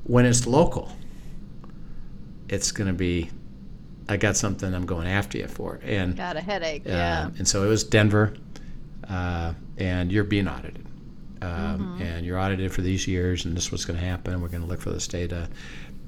when 0.03 0.25
it's 0.25 0.45
local, 0.45 0.91
it's 2.49 2.71
going 2.71 2.87
to 2.87 2.93
be, 2.93 3.29
I 4.09 4.17
got 4.17 4.35
something 4.37 4.73
I'm 4.73 4.85
going 4.85 5.07
after 5.07 5.37
you 5.37 5.47
for. 5.47 5.79
And 5.83 6.15
Got 6.17 6.37
a 6.37 6.41
headache. 6.41 6.85
um, 6.85 6.91
Yeah. 6.91 7.29
and 7.37 7.47
so 7.47 7.63
it 7.63 7.67
was 7.67 7.83
Denver, 7.83 8.33
uh, 9.09 9.53
and 9.77 10.11
you're 10.11 10.23
being 10.23 10.47
audited. 10.47 10.85
Um, 11.41 11.97
And 11.99 12.23
you're 12.23 12.37
audited 12.37 12.71
for 12.71 12.81
these 12.81 13.07
years, 13.07 13.45
and 13.45 13.57
this 13.57 13.65
is 13.65 13.71
what's 13.71 13.85
going 13.85 13.97
to 13.99 14.05
happen. 14.05 14.41
We're 14.41 14.49
going 14.49 14.61
to 14.61 14.67
look 14.69 14.81
for 14.81 14.91
this 14.91 15.07
data. 15.07 15.49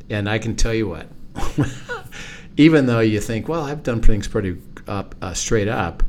And 0.09 0.29
I 0.29 0.37
can 0.37 0.55
tell 0.55 0.73
you 0.75 0.87
what, 0.87 1.07
even 2.57 2.85
though 2.85 2.99
you 2.99 3.19
think, 3.19 3.47
well, 3.47 3.63
I've 3.63 3.83
done 3.83 4.01
things 4.01 4.27
pretty 4.27 4.57
up, 4.87 5.15
uh, 5.21 5.33
straight 5.33 5.67
up, 5.67 6.03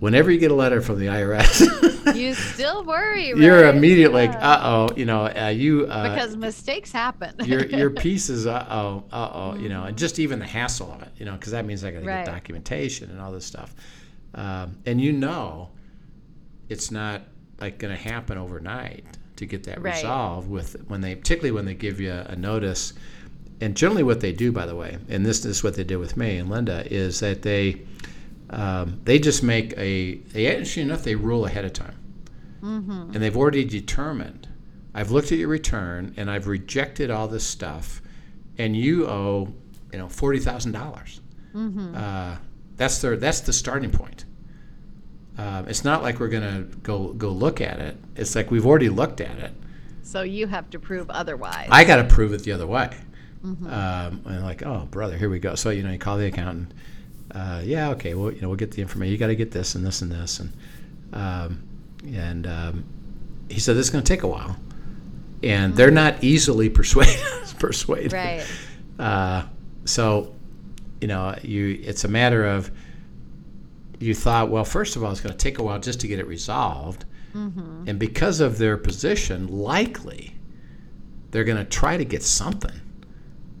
whenever 0.00 0.30
you 0.30 0.38
get 0.38 0.50
a 0.50 0.54
letter 0.54 0.80
from 0.80 0.98
the 0.98 1.06
IRS, 1.06 2.14
you 2.16 2.34
still 2.34 2.84
worry, 2.84 3.32
right? 3.34 3.42
you're 3.42 3.66
immediately 3.68 4.28
like, 4.28 4.36
uh 4.42 4.60
oh, 4.62 4.88
you 4.96 5.04
know, 5.04 5.26
uh, 5.26 5.48
you. 5.48 5.86
Uh, 5.86 6.08
because 6.14 6.36
mistakes 6.36 6.92
happen. 6.92 7.34
your 7.44 7.64
your 7.66 7.90
peace 7.90 8.28
is 8.30 8.46
uh 8.46 8.66
oh 8.70 9.04
uh 9.12 9.30
oh 9.32 9.54
you 9.56 9.68
know 9.68 9.84
and 9.84 9.96
just 9.98 10.18
even 10.18 10.38
the 10.38 10.46
hassle 10.46 10.90
of 10.92 11.02
it 11.02 11.10
you 11.16 11.24
know 11.26 11.32
because 11.32 11.52
that 11.52 11.64
means 11.66 11.84
I 11.84 11.90
got 11.90 12.00
to 12.00 12.06
Right. 12.06 12.24
get 12.24 12.32
documentation 12.32 13.10
and 13.10 13.20
all 13.20 13.32
this 13.32 13.44
stuff, 13.44 13.74
um, 14.34 14.78
and 14.86 15.00
you 15.00 15.12
know, 15.12 15.70
it's 16.68 16.90
not 16.90 17.22
like 17.60 17.78
going 17.78 17.94
to 17.94 18.00
happen 18.02 18.38
overnight 18.38 19.04
to 19.36 19.46
get 19.46 19.64
that 19.64 19.80
Right. 19.82 19.94
resolved 19.96 20.48
with 20.48 20.76
when 20.88 21.00
they 21.00 21.14
particularly 21.14 21.50
when 21.52 21.64
they 21.66 21.74
give 21.74 22.00
you 22.00 22.12
a 22.12 22.36
notice 22.36 22.92
and 23.60 23.76
generally 23.76 24.02
what 24.02 24.20
they 24.20 24.32
do, 24.32 24.52
by 24.52 24.66
the 24.66 24.74
way, 24.74 24.98
and 25.08 25.24
this, 25.24 25.40
this 25.40 25.58
is 25.58 25.64
what 25.64 25.74
they 25.74 25.84
did 25.84 25.96
with 25.96 26.16
me 26.16 26.36
and 26.38 26.50
Linda, 26.50 26.86
is 26.92 27.20
that 27.20 27.42
they 27.42 27.82
um, 28.50 29.00
they 29.04 29.18
just 29.18 29.42
make 29.42 29.72
a 29.76 30.16
they 30.32 30.56
actually 30.56 30.82
enough 30.82 31.02
they 31.02 31.14
rule 31.14 31.46
ahead 31.46 31.64
of 31.64 31.72
time, 31.72 31.96
and 33.14 33.22
they've 33.22 33.36
already 33.36 33.64
determined. 33.64 34.48
I've 34.94 35.10
looked 35.10 35.30
at 35.32 35.38
your 35.38 35.48
return 35.48 36.14
and 36.16 36.30
I've 36.30 36.46
rejected 36.46 37.10
all 37.10 37.28
this 37.28 37.44
stuff, 37.44 38.00
and 38.58 38.76
you 38.76 39.06
owe 39.06 39.52
you 39.92 39.98
know 39.98 40.08
forty 40.08 40.38
thousand 40.38 40.72
dollars. 40.72 41.20
Uh, 41.96 42.36
that's 42.76 43.00
their 43.00 43.16
that's 43.16 43.40
the 43.40 43.52
starting 43.52 43.90
point. 43.90 44.24
Um, 45.38 45.68
it's 45.68 45.84
not 45.84 46.02
like 46.02 46.20
we're 46.20 46.28
gonna 46.28 46.62
go 46.82 47.12
go 47.14 47.30
look 47.30 47.60
at 47.60 47.78
it. 47.80 47.96
It's 48.16 48.34
like 48.34 48.50
we've 48.50 48.66
already 48.66 48.88
looked 48.88 49.20
at 49.20 49.38
it. 49.38 49.52
So 50.02 50.22
you 50.22 50.46
have 50.46 50.70
to 50.70 50.78
prove 50.78 51.10
otherwise. 51.10 51.68
I 51.70 51.82
got 51.84 51.96
to 51.96 52.04
prove 52.04 52.32
it 52.32 52.44
the 52.44 52.52
other 52.52 52.66
way. 52.66 52.90
Um, 53.46 54.22
and 54.26 54.42
like, 54.42 54.64
oh, 54.64 54.88
brother, 54.90 55.16
here 55.16 55.30
we 55.30 55.38
go. 55.38 55.54
So 55.54 55.70
you 55.70 55.82
know, 55.82 55.92
you 55.92 55.98
call 55.98 56.16
the 56.16 56.26
accountant. 56.26 56.72
Uh, 57.32 57.62
yeah, 57.64 57.90
okay. 57.90 58.14
Well, 58.14 58.32
you 58.32 58.40
know, 58.40 58.48
we'll 58.48 58.56
get 58.56 58.72
the 58.72 58.82
information. 58.82 59.12
You 59.12 59.18
got 59.18 59.28
to 59.28 59.36
get 59.36 59.50
this 59.50 59.74
and 59.74 59.86
this 59.86 60.02
and 60.02 60.10
this, 60.10 60.40
and 60.40 60.52
um, 61.12 61.62
and 62.04 62.46
um, 62.46 62.84
he 63.48 63.60
said 63.60 63.76
this 63.76 63.86
is 63.86 63.90
going 63.90 64.04
to 64.04 64.08
take 64.08 64.22
a 64.22 64.28
while, 64.28 64.56
and 65.42 65.76
they're 65.76 65.90
not 65.90 66.22
easily 66.22 66.68
persuaded. 66.80 67.20
persuaded. 67.58 68.12
Right. 68.12 68.46
Uh, 68.98 69.44
so, 69.84 70.34
you 71.00 71.08
know, 71.08 71.36
you 71.42 71.80
it's 71.82 72.04
a 72.04 72.08
matter 72.08 72.44
of 72.46 72.70
you 73.98 74.14
thought, 74.14 74.50
well, 74.50 74.64
first 74.64 74.96
of 74.96 75.04
all, 75.04 75.10
it's 75.10 75.20
going 75.20 75.32
to 75.32 75.38
take 75.38 75.58
a 75.58 75.62
while 75.62 75.78
just 75.78 76.00
to 76.00 76.08
get 76.08 76.18
it 76.18 76.26
resolved, 76.26 77.04
and 77.86 77.98
because 77.98 78.40
of 78.40 78.58
their 78.58 78.76
position, 78.76 79.46
likely 79.48 80.34
they're 81.30 81.44
going 81.44 81.58
to 81.58 81.64
try 81.64 81.96
to 81.96 82.04
get 82.04 82.22
something, 82.22 82.80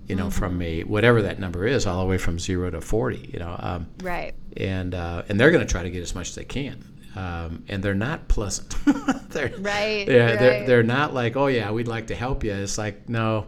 you 0.08 0.14
know, 0.16 0.30
from 0.30 0.56
me, 0.58 0.82
whatever 0.84 1.22
that 1.22 1.38
number 1.38 1.66
is, 1.66 1.86
all 1.86 2.00
the 2.00 2.06
way 2.08 2.18
from 2.18 2.38
zero 2.38 2.70
to 2.70 2.80
forty, 2.80 3.30
you 3.32 3.38
know, 3.38 3.56
um, 3.58 3.86
Right. 4.02 4.34
and 4.56 4.94
uh, 4.94 5.22
and 5.28 5.38
they're 5.40 5.50
going 5.50 5.66
to 5.66 5.70
try 5.70 5.82
to 5.82 5.90
get 5.90 6.02
as 6.02 6.14
much 6.14 6.28
as 6.30 6.34
they 6.36 6.44
can. 6.44 6.84
Um, 7.16 7.64
and 7.68 7.82
they're 7.82 7.94
not 7.94 8.28
pleasant. 8.28 8.74
they're, 9.30 9.50
Right, 9.58 10.06
Yeah, 10.06 10.36
they're, 10.36 10.50
right. 10.58 10.66
they're 10.66 10.82
not 10.82 11.14
like, 11.14 11.34
oh 11.34 11.46
yeah, 11.46 11.70
we'd 11.70 11.88
like 11.88 12.08
to 12.08 12.14
help 12.14 12.44
you. 12.44 12.52
It's 12.52 12.76
like, 12.76 13.08
no, 13.08 13.46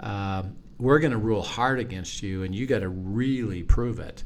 um, 0.00 0.56
we're 0.78 0.98
going 0.98 1.12
to 1.12 1.18
rule 1.18 1.42
hard 1.42 1.80
against 1.80 2.22
you, 2.22 2.42
and 2.42 2.54
you 2.54 2.66
got 2.66 2.80
to 2.80 2.88
really 2.88 3.62
prove 3.62 3.98
it 3.98 4.22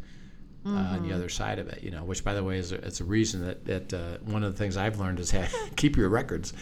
uh, 0.66 0.68
on 0.68 0.74
Mm-hmm. 0.98 1.08
the 1.08 1.14
other 1.14 1.28
side 1.28 1.58
of 1.58 1.68
it. 1.68 1.82
You 1.82 1.90
know, 1.92 2.04
which 2.04 2.24
by 2.24 2.34
the 2.34 2.42
way 2.44 2.58
is 2.58 2.72
a, 2.72 2.76
it's 2.84 3.00
a 3.00 3.04
reason 3.04 3.46
that 3.46 3.64
that 3.66 3.94
uh, 3.94 4.18
one 4.24 4.42
of 4.42 4.52
the 4.52 4.58
things 4.58 4.76
I've 4.76 4.98
learned 4.98 5.20
is 5.20 5.30
have, 5.30 5.52
keep 5.76 5.96
your 5.96 6.08
records 6.08 6.52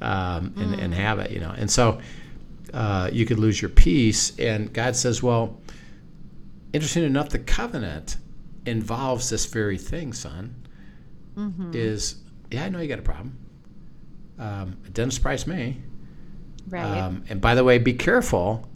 um, 0.00 0.52
and, 0.56 0.74
Mm. 0.76 0.82
and 0.84 0.94
have 0.94 1.18
it. 1.18 1.30
You 1.30 1.40
know, 1.40 1.54
and 1.56 1.70
so 1.70 1.98
uh, 2.72 3.10
you 3.12 3.26
could 3.26 3.38
lose 3.38 3.60
your 3.60 3.68
peace. 3.68 4.38
And 4.38 4.72
God 4.72 4.96
says, 4.96 5.22
well, 5.22 5.60
interesting 6.72 7.04
enough, 7.04 7.30
the 7.30 7.38
covenant 7.38 8.16
involves 8.66 9.30
this 9.30 9.46
very 9.46 9.78
thing, 9.78 10.12
son. 10.12 10.54
Mm-hmm. 11.36 11.72
Is 11.74 12.16
yeah, 12.50 12.64
I 12.64 12.68
know 12.68 12.80
you 12.80 12.88
got 12.88 12.98
a 12.98 13.02
problem. 13.02 13.38
Um, 14.38 14.76
it 14.84 14.92
doesn't 14.94 15.12
surprise 15.12 15.46
me. 15.46 15.80
Right. 16.68 16.84
Um, 16.84 17.24
and 17.28 17.40
by 17.40 17.54
the 17.54 17.64
way, 17.64 17.78
be 17.78 17.94
careful, 17.94 18.68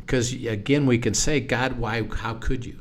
because 0.00 0.32
again, 0.32 0.86
we 0.86 0.98
can 0.98 1.14
say, 1.14 1.40
God, 1.40 1.78
why? 1.78 2.02
How 2.02 2.34
could 2.34 2.64
you? 2.66 2.80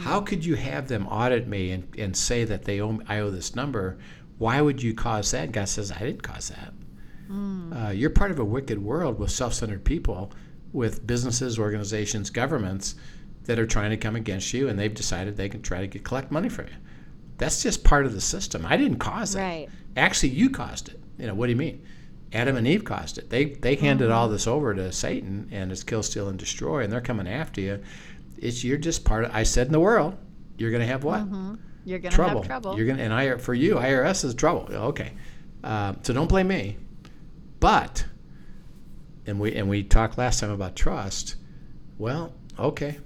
How 0.00 0.20
could 0.20 0.44
you 0.44 0.54
have 0.56 0.86
them 0.86 1.06
audit 1.06 1.48
me 1.48 1.70
and, 1.70 1.88
and 1.96 2.14
say 2.14 2.44
that 2.44 2.64
they 2.64 2.82
owe 2.82 3.00
I 3.08 3.20
owe 3.20 3.30
this 3.30 3.56
number? 3.56 3.96
Why 4.36 4.60
would 4.60 4.82
you 4.82 4.92
cause 4.92 5.30
that? 5.30 5.50
God 5.50 5.66
says, 5.66 5.90
I 5.90 6.00
didn't 6.00 6.22
cause 6.22 6.50
that. 6.50 6.74
Uh, 7.30 7.90
you're 7.90 8.10
part 8.10 8.30
of 8.30 8.38
a 8.38 8.44
wicked 8.44 8.82
world 8.82 9.18
with 9.18 9.30
self-centered 9.30 9.84
people, 9.84 10.32
with 10.72 11.06
businesses, 11.06 11.58
organizations, 11.58 12.30
governments 12.30 12.94
that 13.44 13.58
are 13.58 13.66
trying 13.66 13.90
to 13.90 13.96
come 13.96 14.16
against 14.16 14.52
you, 14.52 14.68
and 14.68 14.78
they've 14.78 14.94
decided 14.94 15.36
they 15.36 15.48
can 15.48 15.62
try 15.62 15.80
to 15.80 15.86
get, 15.86 16.04
collect 16.04 16.30
money 16.30 16.48
from 16.48 16.66
you. 16.66 16.74
That's 17.38 17.62
just 17.62 17.84
part 17.84 18.06
of 18.06 18.12
the 18.12 18.20
system. 18.20 18.64
I 18.66 18.76
didn't 18.76 18.98
cause 18.98 19.34
it. 19.34 19.40
Right. 19.40 19.68
Actually, 19.96 20.30
you 20.30 20.50
caused 20.50 20.88
it. 20.88 21.00
You 21.18 21.26
know 21.26 21.34
what 21.34 21.46
do 21.46 21.52
you 21.52 21.56
mean? 21.56 21.84
Adam 22.32 22.56
and 22.56 22.66
Eve 22.66 22.84
caused 22.84 23.18
it. 23.18 23.30
They 23.30 23.46
they 23.46 23.76
handed 23.76 24.10
all 24.10 24.28
this 24.28 24.46
over 24.46 24.74
to 24.74 24.92
Satan, 24.92 25.48
and 25.52 25.70
it's 25.70 25.84
kill, 25.84 26.02
steal, 26.02 26.28
and 26.28 26.38
destroy, 26.38 26.82
and 26.82 26.92
they're 26.92 27.00
coming 27.00 27.28
after 27.28 27.60
you. 27.60 27.82
It's 28.36 28.64
you're 28.64 28.78
just 28.78 29.04
part 29.04 29.24
of. 29.24 29.34
I 29.34 29.44
said 29.44 29.66
in 29.66 29.72
the 29.72 29.80
world, 29.80 30.16
you're 30.58 30.70
going 30.70 30.82
to 30.82 30.86
have 30.86 31.04
what? 31.04 31.20
You're 31.86 32.00
gonna 32.00 32.14
trouble. 32.14 32.40
have 32.40 32.46
trouble. 32.46 32.76
You're 32.76 32.86
gonna 32.86 33.02
and 33.02 33.12
I 33.12 33.36
for 33.36 33.54
you 33.54 33.76
IRS 33.76 34.24
is 34.24 34.34
trouble. 34.34 34.66
Okay, 34.68 35.12
uh, 35.62 35.94
so 36.02 36.12
don't 36.12 36.26
blame 36.26 36.48
me. 36.48 36.76
But 37.66 38.06
and 39.26 39.40
we 39.40 39.52
and 39.56 39.68
we 39.68 39.82
talked 39.82 40.16
last 40.18 40.38
time 40.38 40.50
about 40.50 40.76
trust. 40.76 41.34
Well, 41.98 42.32
okay. 42.56 43.00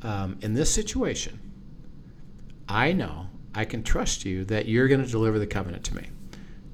Um, 0.00 0.38
in 0.40 0.54
this 0.54 0.74
situation, 0.74 1.38
I 2.66 2.92
know 2.92 3.26
I 3.54 3.66
can 3.66 3.82
trust 3.82 4.24
you 4.24 4.46
that 4.46 4.64
you're 4.64 4.88
going 4.88 5.04
to 5.04 5.10
deliver 5.10 5.38
the 5.38 5.46
covenant 5.46 5.84
to 5.84 5.94
me. 5.94 6.08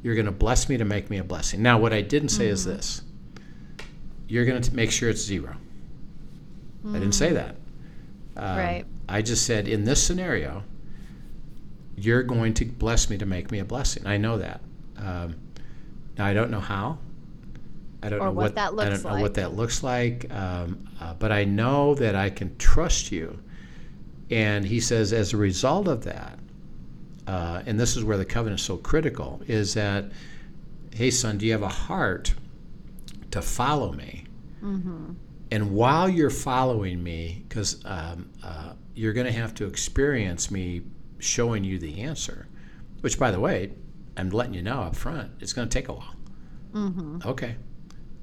You're 0.01 0.15
going 0.15 0.27
to 0.27 0.31
bless 0.31 0.69
me 0.69 0.77
to 0.77 0.85
make 0.85 1.11
me 1.11 1.19
a 1.19 1.25
blessing. 1.25 1.61
Now, 1.61 1.77
what 1.77 1.93
I 1.93 2.03
didn't 2.03 2.29
say 2.29 2.47
is 2.47 2.65
this: 2.65 3.03
you're 4.29 4.45
going 4.45 4.63
to 4.63 4.73
make 4.73 4.93
sure 4.93 5.11
it's 5.11 5.21
zero. 5.21 5.57
I 6.89 6.93
didn't 7.01 7.17
say 7.17 7.33
that. 7.33 7.57
Um, 8.37 8.59
Right. 8.59 8.85
I 9.09 9.23
just 9.23 9.45
said 9.45 9.67
in 9.67 9.83
this 9.83 10.01
scenario, 10.01 10.63
you're 11.97 12.23
going 12.23 12.55
to 12.55 12.65
bless 12.65 13.11
me 13.11 13.19
to 13.19 13.27
make 13.27 13.51
me 13.51 13.59
a 13.59 13.65
blessing. 13.65 14.07
I 14.07 14.19
know 14.19 14.39
that. 14.39 14.61
Um, 14.97 15.35
now 16.17 16.25
I 16.25 16.33
don't 16.33 16.53
know 16.53 16.61
how. 16.61 16.99
I 18.03 18.09
don't 18.11 18.21
Or 18.21 18.27
know 18.27 18.33
what 18.33 18.55
that 18.55 18.69
I 18.69 18.71
looks 18.71 19.03
don't 19.03 19.13
know 19.13 19.21
what 19.21 19.23
like. 19.23 19.35
that 19.35 19.55
looks 19.55 19.83
like. 19.83 20.33
Um, 20.33 20.89
uh, 21.01 21.15
but 21.15 21.33
I 21.33 21.45
know 21.45 21.95
that 21.97 22.15
I 22.15 22.31
can 22.31 22.57
trust 22.59 23.11
you. 23.13 23.39
And 24.31 24.65
he 24.65 24.79
says, 24.81 25.13
as 25.13 25.33
a 25.33 25.37
result 25.37 25.89
of 25.89 26.05
that, 26.05 26.39
uh, 27.27 27.63
and 27.67 27.79
this 27.81 27.97
is 27.97 28.05
where 28.05 28.17
the 28.17 28.25
covenant 28.25 28.61
is 28.61 28.67
so 28.67 28.77
critical, 28.77 29.41
is 29.47 29.75
that, 29.75 30.07
hey 30.95 31.11
son, 31.11 31.39
do 31.39 31.47
you 31.47 31.53
have 31.53 31.63
a 31.63 31.69
heart 31.69 32.35
to 33.31 33.43
follow 33.43 33.93
me? 33.93 34.25
And 35.51 35.71
while 35.73 36.09
you're 36.09 36.31
following 36.31 37.03
me, 37.03 37.45
because 37.49 37.83
um, 37.87 38.29
uh, 38.45 38.73
you're 38.95 39.13
going 39.15 39.27
to 39.27 39.33
have 39.33 39.55
to 39.55 39.67
experience 39.67 40.51
me 40.51 40.83
showing 41.19 41.65
you 41.65 41.79
the 41.79 42.01
answer, 42.03 42.47
which, 43.01 43.19
by 43.19 43.31
the 43.31 43.41
way, 43.41 43.73
I'm 44.17 44.31
letting 44.31 44.55
you 44.55 44.63
know 44.63 44.81
up 44.83 44.95
front, 44.97 45.31
it's 45.41 45.53
going 45.53 45.69
to 45.69 45.73
take 45.73 45.89
a 45.89 45.93
while. 45.95 46.15
Okay. 47.25 47.57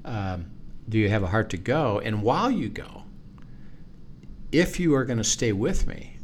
Um, 0.06 0.50
do 0.88 0.98
you 0.98 1.08
have 1.10 1.22
a 1.22 1.26
heart 1.26 1.50
to 1.50 1.56
go? 1.58 1.98
And 1.98 2.22
while 2.22 2.50
you 2.50 2.68
go, 2.68 3.02
if 4.52 4.78
you 4.80 4.94
are 4.94 5.04
going 5.04 5.18
to 5.18 5.24
stay 5.24 5.52
with 5.52 5.86
me, 5.86 6.16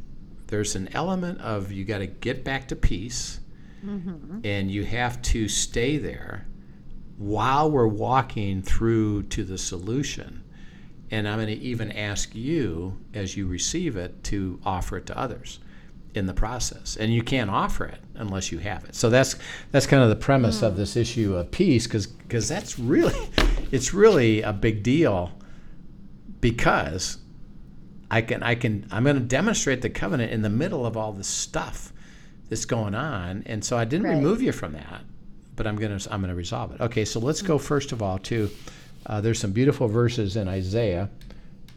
there's 0.47 0.75
an 0.75 0.89
element 0.93 1.41
of 1.41 1.71
you 1.71 1.83
got 1.83 1.97
to 1.99 2.07
get 2.07 2.43
back 2.43 2.67
to 2.69 2.75
peace 2.75 3.39
and 4.45 4.71
you 4.71 4.85
have 4.85 5.21
to 5.23 5.47
stay 5.49 5.97
there 5.97 6.47
while 7.17 7.69
we're 7.69 7.85
walking 7.87 8.61
through 8.61 9.23
to 9.23 9.43
the 9.43 9.57
solution. 9.57 10.41
And 11.11 11.27
I'm 11.27 11.37
going 11.37 11.47
to 11.47 11.61
even 11.61 11.91
ask 11.91 12.33
you, 12.33 12.97
as 13.13 13.35
you 13.35 13.45
receive 13.45 13.97
it, 13.97 14.23
to 14.25 14.59
offer 14.65 14.97
it 14.97 15.05
to 15.07 15.17
others 15.17 15.59
in 16.13 16.25
the 16.27 16.33
process. 16.33 16.95
And 16.95 17.13
you 17.13 17.21
can't 17.23 17.49
offer 17.49 17.85
it 17.85 17.99
unless 18.15 18.51
you 18.51 18.59
have 18.59 18.83
it. 18.85 18.95
So 18.95 19.09
that's 19.09 19.35
that's 19.71 19.87
kind 19.87 20.03
of 20.03 20.09
the 20.09 20.15
premise 20.15 20.61
of 20.61 20.75
this 20.77 20.95
issue 20.95 21.35
of 21.35 21.51
peace, 21.51 21.87
because 21.87 22.47
that's 22.47 22.77
really 22.79 23.15
it's 23.71 23.93
really 23.93 24.41
a 24.41 24.53
big 24.53 24.83
deal 24.83 25.31
because 26.41 27.17
I 28.11 28.21
can 28.21 28.43
I 28.43 28.55
can 28.55 28.87
I'm 28.91 29.03
going 29.03 29.15
to 29.15 29.21
demonstrate 29.21 29.81
the 29.81 29.89
covenant 29.89 30.31
in 30.31 30.41
the 30.41 30.49
middle 30.49 30.85
of 30.85 30.95
all 30.97 31.11
this 31.13 31.27
stuff 31.27 31.91
that's 32.49 32.65
going 32.65 32.93
on, 32.93 33.43
and 33.45 33.63
so 33.63 33.77
I 33.77 33.85
didn't 33.85 34.05
Right. 34.05 34.15
remove 34.17 34.41
you 34.41 34.51
from 34.51 34.73
that, 34.73 35.01
but 35.55 35.65
I'm 35.65 35.75
going 35.77 35.97
to 35.97 36.13
I'm 36.13 36.21
going 36.21 36.29
to 36.29 36.35
resolve 36.35 36.73
it. 36.73 36.81
Okay, 36.81 37.05
so 37.05 37.19
let's 37.19 37.41
go 37.41 37.57
first 37.57 37.91
of 37.91 38.01
all 38.01 38.19
to 38.19 38.49
uh, 39.05 39.21
there's 39.21 39.39
some 39.39 39.51
beautiful 39.51 39.87
verses 39.87 40.35
in 40.35 40.47
Isaiah 40.47 41.09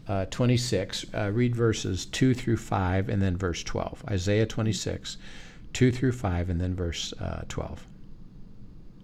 uh, 0.07 0.25
26. 0.25 1.05
Uh, 1.13 1.31
read 1.31 1.55
verses 1.55 2.05
two 2.05 2.33
through 2.33 2.57
five, 2.57 3.09
and 3.09 3.21
then 3.21 3.37
verse 3.37 3.63
12. 3.63 4.03
Isaiah 4.09 4.45
26, 4.45 5.17
two 5.73 5.91
through 5.91 6.13
five, 6.13 6.49
and 6.49 6.59
then 6.59 6.75
verse 6.75 7.13
uh, 7.19 7.41
12. 7.49 7.87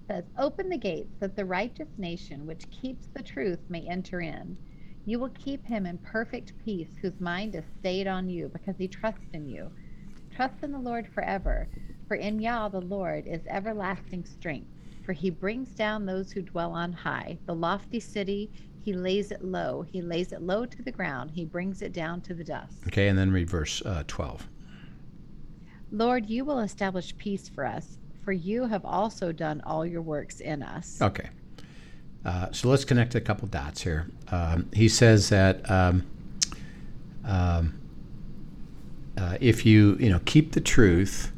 says, 0.08 0.24
Open 0.38 0.70
the 0.70 0.78
gates 0.78 1.14
that 1.20 1.36
the 1.36 1.46
righteous 1.46 1.90
nation 1.98 2.46
which 2.46 2.70
keeps 2.72 3.08
the 3.14 3.24
truth 3.24 3.60
may 3.70 3.82
enter 3.82 4.22
in. 4.22 4.58
You 5.06 5.20
will 5.20 5.30
keep 5.30 5.66
him 5.66 5.86
in 5.86 5.98
perfect 5.98 6.54
peace, 6.64 6.90
whose 7.02 7.20
mind 7.20 7.56
is 7.56 7.66
stayed 7.80 8.08
on 8.08 8.30
you, 8.30 8.48
because 8.48 8.78
he 8.78 8.88
trusts 8.88 9.34
in 9.34 9.48
you. 9.48 9.70
Trust 10.34 10.64
in 10.64 10.72
the 10.72 10.80
Lord 10.80 11.08
forever, 11.14 11.68
for 12.08 12.16
in 12.16 12.40
Yah 12.40 12.70
the 12.70 12.82
Lord 12.82 13.28
is 13.28 13.42
everlasting 13.48 14.24
strength. 14.24 14.70
For 15.06 15.12
he 15.12 15.30
brings 15.30 15.70
down 15.70 16.06
those 16.06 16.32
who 16.32 16.42
dwell 16.42 16.72
on 16.72 16.94
high. 16.94 17.38
The 17.46 17.54
lofty 17.54 18.00
city, 18.00 18.50
he 18.84 18.92
lays 18.92 19.32
it 19.32 19.44
low. 19.44 19.86
He 19.90 20.02
lays 20.02 20.34
it 20.34 20.42
low 20.42 20.66
to 20.66 20.82
the 20.82 20.92
ground. 20.92 21.32
He 21.32 21.46
brings 21.46 21.82
it 21.82 21.94
down 21.94 22.20
to 22.22 22.34
the 22.34 22.44
dust. 22.44 22.76
Okay, 22.88 23.08
and 23.08 23.18
then 23.18 23.32
read 23.32 23.50
verse 23.50 23.82
uh, 23.86 24.04
12. 24.08 24.46
Lord, 25.92 26.30
you 26.30 26.44
will 26.44 26.60
establish 26.60 27.16
peace 27.18 27.48
for 27.48 27.66
us, 27.66 27.98
for 28.26 28.34
you 28.34 28.66
have 28.66 28.84
also 28.84 29.32
done 29.32 29.62
all 29.66 29.86
your 29.86 30.02
works 30.02 30.42
in 30.42 30.62
us. 30.62 31.02
Okay. 31.02 31.30
Uh, 32.26 32.52
so 32.52 32.68
let's 32.68 32.84
connect 32.84 33.16
a 33.16 33.22
couple 33.22 33.48
dots 33.48 33.82
here. 33.82 34.10
Um, 34.32 34.70
he 34.74 34.90
says 34.90 35.30
that 35.30 35.70
um, 35.72 36.06
um, 37.24 37.80
uh, 39.18 39.38
if 39.40 39.66
you 39.66 39.96
you 40.00 40.10
know 40.10 40.20
keep 40.26 40.54
the 40.54 40.62
truth, 40.62 41.32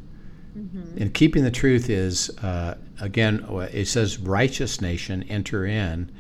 and 0.55 1.13
keeping 1.13 1.43
the 1.43 1.51
truth 1.51 1.89
is 1.89 2.29
uh, 2.39 2.77
again 3.01 3.45
uh, 3.49 3.67
it 3.71 3.85
says 3.85 4.17
righteous 4.17 4.81
nation 4.81 5.23
enter 5.23 5.65
in. 5.65 6.11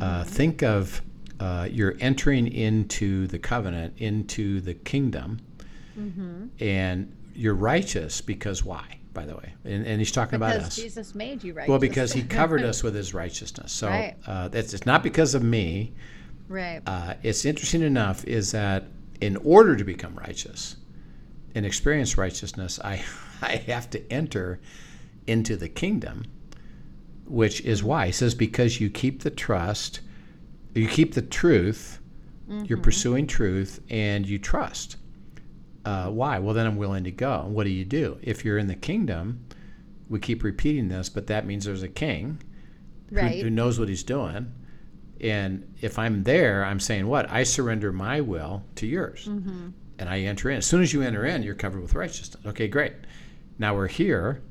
Uh, 0.00 0.24
think 0.24 0.62
of 0.62 1.00
uh, 1.40 1.68
you're 1.70 1.96
entering 2.00 2.46
into 2.52 3.26
the 3.28 3.38
covenant, 3.38 3.94
into 3.98 4.60
the 4.60 4.74
kingdom, 4.74 5.38
and 6.60 7.14
you're 7.34 7.54
righteous 7.54 8.20
because 8.20 8.64
why? 8.64 8.84
By 9.14 9.24
the 9.24 9.34
way, 9.34 9.52
and, 9.64 9.84
and 9.86 9.98
he's 9.98 10.12
talking 10.12 10.36
about 10.36 10.56
us. 10.56 10.76
Jesus 10.76 11.14
made 11.14 11.42
you 11.42 11.52
right. 11.52 11.68
Well, 11.68 11.78
because 11.78 12.12
he 12.12 12.22
covered 12.22 12.62
us 12.70 12.82
with 12.84 12.94
his 12.94 13.14
righteousness. 13.14 13.72
So 13.72 13.88
Right. 13.88 14.14
uh, 14.26 14.48
that's 14.48 14.74
it's 14.74 14.86
not 14.86 15.02
because 15.02 15.34
of 15.34 15.42
me. 15.42 15.92
Right. 16.48 16.80
Uh, 16.86 17.14
it's 17.22 17.44
interesting 17.44 17.82
enough 17.82 18.24
is 18.26 18.52
that 18.52 18.84
in 19.20 19.36
order 19.38 19.74
to 19.76 19.82
become 19.84 20.14
righteous 20.14 20.76
and 21.54 21.66
experience 21.66 22.16
righteousness, 22.16 22.78
I 22.84 23.02
I 23.42 23.56
have 23.66 23.90
to 23.90 24.12
enter 24.12 24.60
into 25.26 25.56
the 25.56 25.68
kingdom, 25.68 26.24
which 27.28 27.60
is 27.62 27.82
why 27.82 28.06
he 28.06 28.12
says 28.12 28.34
because 28.34 28.80
you 28.80 28.90
keep 28.90 29.22
the 29.22 29.30
trust, 29.30 30.00
you 30.74 30.88
keep 30.88 31.14
the 31.14 31.22
truth, 31.22 32.00
you're 32.64 32.78
pursuing 32.78 33.26
truth, 33.26 33.80
and 33.90 34.26
you 34.26 34.38
trust. 34.38 34.96
Uh, 35.84 36.08
why? 36.08 36.38
Well, 36.38 36.54
then 36.54 36.66
I'm 36.66 36.76
willing 36.76 37.04
to 37.04 37.10
go. 37.10 37.42
And 37.42 37.54
what 37.54 37.64
do 37.64 37.70
you 37.70 37.84
do? 37.84 38.18
If 38.22 38.44
you're 38.44 38.58
in 38.58 38.66
the 38.66 38.74
kingdom, 38.74 39.44
we 40.08 40.18
keep 40.18 40.42
repeating 40.42 40.88
this, 40.88 41.08
but 41.08 41.26
that 41.26 41.46
means 41.46 41.64
there's 41.64 41.82
a 41.82 41.88
king 41.88 42.42
who, 43.10 43.16
who 43.42 43.50
knows 43.50 43.78
what 43.78 43.88
he's 43.88 44.02
doing. 44.02 44.52
And 45.20 45.74
if 45.80 45.98
I'm 45.98 46.22
there, 46.22 46.64
I'm 46.64 46.80
saying, 46.80 47.06
what? 47.06 47.30
I 47.30 47.42
surrender 47.42 47.92
my 47.92 48.20
will 48.20 48.64
to 48.76 48.86
yours. 48.86 49.26
Mm-hmm. 49.26 49.70
And 49.98 50.08
I 50.08 50.20
enter 50.20 50.48
in. 50.50 50.58
As 50.58 50.66
soon 50.66 50.80
as 50.80 50.92
you 50.92 51.02
enter 51.02 51.24
in, 51.24 51.42
you're 51.42 51.54
covered 51.54 51.82
with 51.82 51.94
righteousness. 51.94 52.44
Okay, 52.46 52.68
great. 52.68 52.92
Now 53.58 53.74
we're 53.74 53.88
here. 53.88 54.42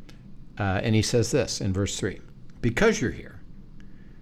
Uh, 0.60 0.82
and 0.84 0.94
he 0.94 1.02
says 1.02 1.32
this 1.32 1.62
in 1.62 1.72
verse 1.72 1.98
3 1.98 2.20
Because 2.62 3.00
you're 3.02 3.12
here. 3.12 3.40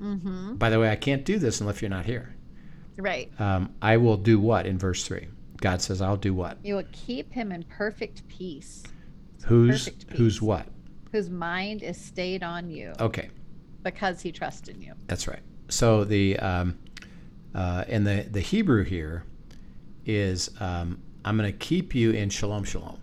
Mm-hmm. 0.02 0.56
By 0.56 0.70
the 0.70 0.80
way, 0.80 0.92
I 0.92 0.96
can't 0.96 1.24
do 1.26 1.40
this 1.40 1.62
unless 1.62 1.82
you're 1.82 1.90
not 1.90 2.06
here. 2.06 2.36
Right. 2.98 3.32
Um, 3.40 3.74
I 3.82 3.98
will 3.98 4.18
do 4.18 4.40
what 4.40 4.66
in 4.66 4.78
verse 4.78 5.06
3? 5.06 5.28
God 5.62 5.82
says, 5.82 6.02
I'll 6.02 6.18
do 6.18 6.34
what? 6.34 6.58
You 6.64 6.76
will 6.76 6.84
keep 6.92 7.32
him 7.32 7.52
in 7.52 7.64
perfect 7.64 8.28
peace, 8.28 8.84
Who's, 9.46 9.86
Perfect 9.86 10.12
who's 10.18 10.42
what? 10.42 10.68
whose 11.12 11.30
mind 11.30 11.82
is 11.84 11.98
stayed 12.00 12.44
on 12.44 12.70
you 12.70 12.92
Okay. 13.00 13.30
because 13.84 14.20
he 14.22 14.32
trusts 14.32 14.68
in 14.68 14.82
you. 14.82 14.94
That's 15.08 15.28
right. 15.28 15.40
So 15.70 16.04
the 16.04 16.38
um, 16.40 16.78
uh, 17.54 17.86
and 17.88 18.06
the 18.06 18.28
the 18.30 18.42
Hebrew 18.42 18.84
here 18.84 19.24
is 20.06 20.50
um, 20.60 21.00
I'm 21.24 21.38
going 21.38 21.52
to 21.52 21.58
keep 21.58 21.96
you 21.96 22.12
in 22.12 22.30
shalom 22.30 22.64
shalom. 22.66 23.00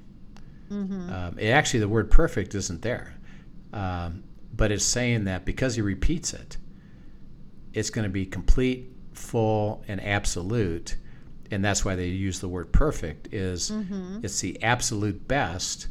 Um, 0.71 1.37
it, 1.39 1.49
actually, 1.51 1.81
the 1.81 1.89
word 1.89 2.11
perfect 2.11 2.55
isn't 2.55 2.81
there, 2.83 3.15
um, 3.75 4.23
but 4.55 4.71
it's 4.71 4.85
saying 4.85 5.25
that 5.25 5.45
because 5.45 5.75
he 5.77 5.83
repeats 5.83 6.33
it, 6.35 6.57
it's 7.73 7.91
going 7.91 8.05
to 8.05 8.11
be 8.11 8.27
complete, 8.27 8.91
full, 9.15 9.83
and 9.89 10.03
absolute, 10.03 10.97
and 11.51 11.65
that's 11.65 11.85
why 11.85 11.95
they 11.95 12.07
use 12.09 12.41
the 12.41 12.49
word 12.49 12.73
perfect. 12.73 13.33
Is 13.33 13.71
it's 14.25 14.41
the 14.41 14.63
absolute 14.63 15.27
best 15.29 15.89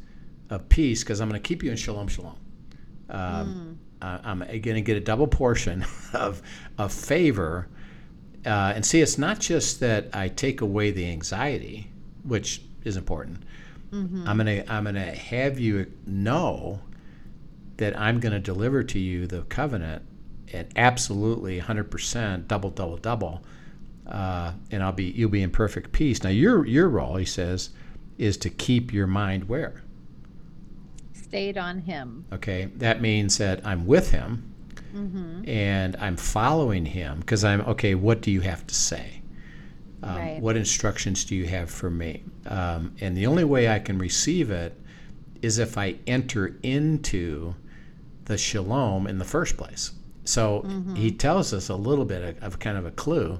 of 0.50 0.68
peace 0.70 1.04
because 1.04 1.22
I'm 1.22 1.30
going 1.30 1.42
to 1.42 1.48
keep 1.48 1.64
you 1.64 1.72
in 1.72 1.78
shalom 1.78 2.08
shalom. 2.08 2.36
Um, 3.10 3.80
uh, 4.02 4.20
I'm 4.24 4.40
going 4.40 4.62
to 4.76 4.82
get 4.82 4.98
a 4.98 5.02
double 5.02 5.28
portion 5.28 5.86
of 6.14 6.42
of 6.78 6.92
favor. 6.92 7.68
Uh, 8.46 8.74
and 8.76 8.84
see, 8.86 9.02
it's 9.02 9.18
not 9.20 9.40
just 9.40 9.80
that 9.82 10.10
I 10.14 10.28
take 10.28 10.62
away 10.62 10.90
the 10.92 11.06
anxiety, 11.12 11.92
which 12.24 12.62
is 12.84 12.98
important. 12.98 13.44
I'm 14.28 14.38
gonna 14.38 14.64
I'm 14.70 14.86
gonna 14.86 15.14
have 15.14 15.60
you 15.60 15.92
know 16.08 16.80
that 17.82 18.00
I'm 18.00 18.20
gonna 18.20 18.40
deliver 18.40 18.84
to 18.84 19.00
you 19.00 19.26
the 19.26 19.42
covenant 19.44 20.04
at 20.54 20.72
absolutely 20.76 21.60
100% 21.60 22.48
double 22.48 22.70
double 22.70 22.98
double, 22.98 23.44
uh, 24.06 24.54
and 24.70 24.84
I'll 24.84 24.92
be 24.92 25.06
you'll 25.06 25.32
be 25.32 25.42
in 25.42 25.50
perfect 25.50 25.92
peace. 25.92 26.24
Now 26.24 26.30
your 26.30 26.64
your 26.68 26.88
role, 26.88 27.16
he 27.16 27.26
says, 27.26 27.72
is 28.20 28.38
to 28.38 28.50
keep 28.52 28.94
your 28.94 29.08
mind 29.08 29.50
where. 29.50 29.82
Stayed 31.14 31.58
on 31.58 31.80
him. 31.80 32.26
Okay, 32.32 32.66
that 32.76 33.02
means 33.02 33.40
that 33.40 33.66
I'm 33.66 33.88
with 33.88 34.12
him 34.12 34.54
and 35.48 35.96
I'm 35.96 36.18
following 36.18 36.86
him 36.86 37.22
because 37.22 37.44
I'm 37.44 37.62
okay. 37.62 37.96
What 37.96 38.22
do 38.22 38.30
you 38.30 38.42
have 38.42 38.68
to 38.68 38.76
say? 38.76 39.22
Um, 40.04 40.16
Right. 40.16 40.40
What 40.42 40.56
instructions 40.56 41.24
do 41.26 41.36
you 41.36 41.46
have 41.48 41.70
for 41.72 41.90
me? 41.90 42.24
Um, 42.46 42.94
and 43.02 43.16
the 43.18 43.26
only 43.26 43.44
way 43.44 43.70
I 43.70 43.80
can 43.80 43.98
receive 43.98 44.52
it 44.52 44.76
is 45.42 45.58
if 45.58 45.78
I 45.78 45.96
enter 46.06 46.58
into 46.62 47.56
the 48.32 48.38
shalom 48.38 49.08
in 49.08 49.20
the 49.20 49.26
first 49.26 49.58
place. 49.58 49.92
So 50.24 50.62
he 50.96 51.12
tells 51.12 51.54
us 51.54 51.70
a 51.70 51.76
little 51.76 52.06
bit 52.06 52.24
of, 52.24 52.44
of 52.44 52.60
kind 52.60 52.78
of 52.78 52.86
a 52.86 52.92
clue. 52.92 53.40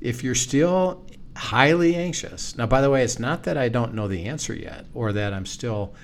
If 0.00 0.24
you're 0.24 0.34
still 0.34 1.04
highly 1.36 1.94
anxious, 1.94 2.56
now, 2.56 2.66
by 2.66 2.80
the 2.80 2.90
way, 2.90 3.02
it's 3.04 3.18
not 3.18 3.42
that 3.44 3.56
I 3.56 3.68
don't 3.68 3.94
know 3.94 4.08
the 4.08 4.24
answer 4.26 4.54
yet 4.54 4.86
or 4.94 5.12
that 5.12 5.32
I'm 5.32 5.46
still 5.46 5.94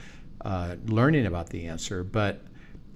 uh, 0.44 0.76
learning 0.86 1.26
about 1.26 1.48
the 1.50 1.66
answer, 1.66 2.04
but 2.04 2.42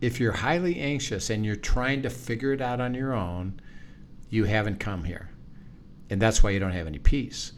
if 0.01 0.21
you're 0.21 0.33
highly 0.33 0.79
anxious 0.79 1.31
and 1.31 1.44
you're 1.47 1.57
trying 1.57 2.03
to 2.03 2.11
figure 2.11 2.53
it 2.53 2.61
out 2.61 2.81
on 2.81 2.94
your 2.94 3.14
own, 3.14 3.61
you 4.31 4.44
haven't 4.44 4.79
come 4.79 5.05
here, 5.05 5.31
and 6.11 6.21
that's 6.21 6.42
why 6.42 6.51
you 6.51 6.61
don't 6.61 6.73
have 6.73 6.87
any 6.87 6.99
peace, 6.99 7.53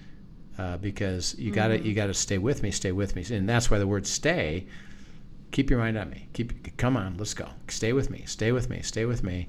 uh, 0.58 0.76
because 0.76 1.34
you 1.38 1.50
gotta 1.50 1.80
you 1.80 1.94
gotta 1.94 2.14
stay 2.14 2.38
with 2.38 2.62
me, 2.62 2.70
stay 2.70 2.92
with 2.92 3.16
me, 3.16 3.24
and 3.36 3.48
that's 3.48 3.70
why 3.70 3.78
the 3.78 3.86
word 3.86 4.06
"stay." 4.06 4.66
Keep 5.50 5.70
your 5.70 5.78
mind 5.78 5.98
on 5.98 6.10
me. 6.10 6.28
Keep 6.32 6.76
come 6.76 6.96
on, 6.96 7.16
let's 7.16 7.34
go. 7.34 7.48
Stay 7.68 7.92
with 7.92 8.10
me, 8.10 8.24
stay 8.26 8.52
with 8.52 8.70
me, 8.70 8.82
stay 8.82 9.04
with 9.04 9.22
me, 9.24 9.48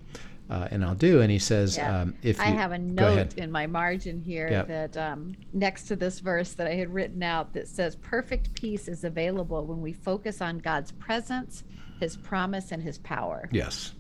uh, 0.50 0.68
and 0.72 0.84
I'll 0.84 0.96
do. 0.96 1.22
And 1.22 1.32
he 1.32 1.38
says, 1.40 1.78
Yeah. 1.78 2.02
um, 2.02 2.16
if 2.24 2.38
you, 2.38 2.44
I 2.44 2.48
have 2.48 2.72
a 2.72 2.78
note 2.80 3.36
in 3.38 3.52
my 3.52 3.68
margin 3.68 4.20
here 4.20 4.48
Yep. 4.50 4.68
that 4.68 4.98
um, 4.98 5.36
next 5.54 5.84
to 5.86 5.96
this 5.96 6.20
verse 6.20 6.54
that 6.54 6.68
I 6.68 6.74
had 6.74 6.94
written 6.94 7.22
out 7.24 7.54
that 7.54 7.68
says, 7.68 7.96
Perfect 7.98 8.54
peace 8.56 8.88
is 8.88 9.04
available 9.04 9.66
when 9.66 9.82
we 9.82 9.94
focus 9.94 10.42
on 10.42 10.58
God's 10.58 10.92
presence, 10.94 11.64
his 12.00 12.18
promise, 12.18 12.72
and 12.72 12.82
his 12.82 12.98
power. 12.98 13.48
Yes. 13.52 13.94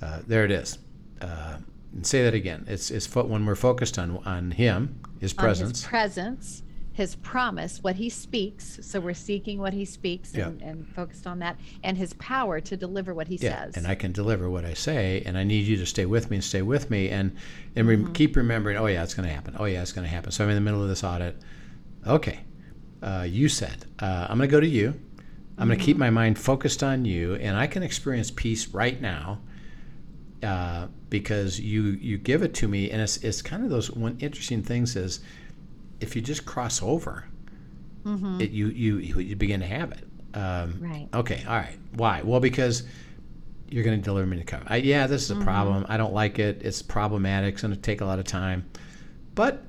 Uh, 0.00 0.20
there 0.26 0.44
it 0.44 0.50
is. 0.50 0.78
Uh, 1.20 1.58
and 1.94 2.06
say 2.06 2.24
that 2.24 2.34
again. 2.34 2.64
It's, 2.68 2.90
it's 2.90 3.06
fo- 3.06 3.24
when 3.26 3.44
we're 3.44 3.54
focused 3.54 3.98
on 3.98 4.16
on 4.24 4.50
Him, 4.52 4.98
His 5.20 5.32
On 5.34 5.44
presence. 5.44 5.80
his 5.82 5.88
presence, 5.88 6.62
his 6.92 7.16
promise, 7.16 7.82
what 7.82 7.96
he 7.96 8.08
speaks. 8.10 8.78
So 8.82 9.00
we're 9.00 9.14
seeking 9.14 9.58
what 9.58 9.72
he 9.72 9.84
speaks 9.84 10.34
Yeah. 10.34 10.48
and, 10.48 10.62
and 10.62 10.88
focused 10.88 11.26
on 11.26 11.38
that, 11.40 11.58
and 11.82 11.96
his 11.96 12.12
power 12.14 12.60
to 12.60 12.76
deliver 12.76 13.14
what 13.14 13.28
he 13.28 13.36
yeah, 13.38 13.64
says. 13.64 13.76
and 13.76 13.86
I 13.86 13.94
can 13.94 14.12
deliver 14.12 14.50
what 14.50 14.64
I 14.64 14.74
say, 14.74 15.22
and 15.24 15.38
I 15.38 15.44
need 15.44 15.66
you 15.66 15.76
to 15.78 15.86
stay 15.86 16.06
with 16.06 16.30
me 16.30 16.36
and 16.36 16.44
stay 16.44 16.62
with 16.62 16.90
me, 16.90 17.08
and 17.08 17.34
and 17.76 17.88
Mm-hmm. 17.88 18.12
keep 18.12 18.36
remembering. 18.36 18.76
Oh 18.76 18.86
yeah, 18.86 19.02
it's 19.02 19.14
going 19.14 19.28
to 19.28 19.34
happen. 19.34 19.56
Oh 19.58 19.64
yeah, 19.64 19.82
it's 19.82 19.92
going 19.92 20.04
to 20.06 20.10
happen. 20.14 20.30
So 20.32 20.44
I'm 20.44 20.50
in 20.50 20.56
the 20.56 20.60
middle 20.60 20.82
of 20.82 20.88
this 20.88 21.02
audit. 21.04 21.36
Okay, 22.06 22.40
uh, 23.02 23.26
you 23.28 23.48
said 23.48 23.86
uh, 24.00 24.26
I'm 24.28 24.36
going 24.38 24.48
to 24.48 24.52
go 24.52 24.60
to 24.60 24.66
you. 24.66 24.94
I'm 25.58 25.68
going 25.68 25.78
to 25.78 25.82
Mm-hmm. 25.82 25.86
keep 25.86 25.96
my 25.98 26.10
mind 26.10 26.38
focused 26.38 26.82
on 26.82 27.04
you, 27.04 27.34
and 27.36 27.56
I 27.56 27.66
can 27.66 27.82
experience 27.82 28.30
peace 28.30 28.68
right 28.68 29.00
now 29.00 29.40
uh, 30.42 30.88
because 31.08 31.60
you 31.60 31.82
you 32.00 32.18
give 32.18 32.42
it 32.42 32.54
to 32.54 32.68
me, 32.68 32.90
and 32.90 33.00
it's 33.00 33.18
it's 33.18 33.42
kind 33.42 33.62
of 33.64 33.70
those 33.70 33.90
one 33.90 34.16
interesting 34.18 34.62
things 34.62 34.96
is 34.96 35.20
if 36.02 36.16
you 36.16 36.22
just 36.22 36.44
cross 36.44 36.82
over, 36.82 37.24
it, 38.04 38.50
you 38.50 38.68
you 38.68 38.98
you 38.98 39.36
begin 39.36 39.60
to 39.60 39.66
have 39.66 39.92
it. 39.92 40.04
Um, 40.34 40.78
Right. 40.80 41.08
Okay. 41.14 41.44
All 41.46 41.56
right. 41.56 41.78
Why? 41.94 42.22
Well, 42.22 42.40
because 42.40 42.84
you're 43.70 43.84
going 43.84 43.98
to 43.98 44.04
deliver 44.04 44.26
me 44.26 44.36
to 44.38 44.44
cover. 44.44 44.64
I, 44.66 44.76
yeah, 44.76 45.06
this 45.06 45.22
is 45.22 45.30
a 45.30 45.36
problem. 45.36 45.86
I 45.88 45.96
don't 45.96 46.12
like 46.12 46.38
it. 46.38 46.62
It's 46.62 46.82
problematic. 46.82 47.54
It's 47.54 47.62
going 47.62 47.74
to 47.74 47.80
take 47.80 48.00
a 48.00 48.04
lot 48.04 48.18
of 48.18 48.26
time, 48.26 48.68
but 49.34 49.62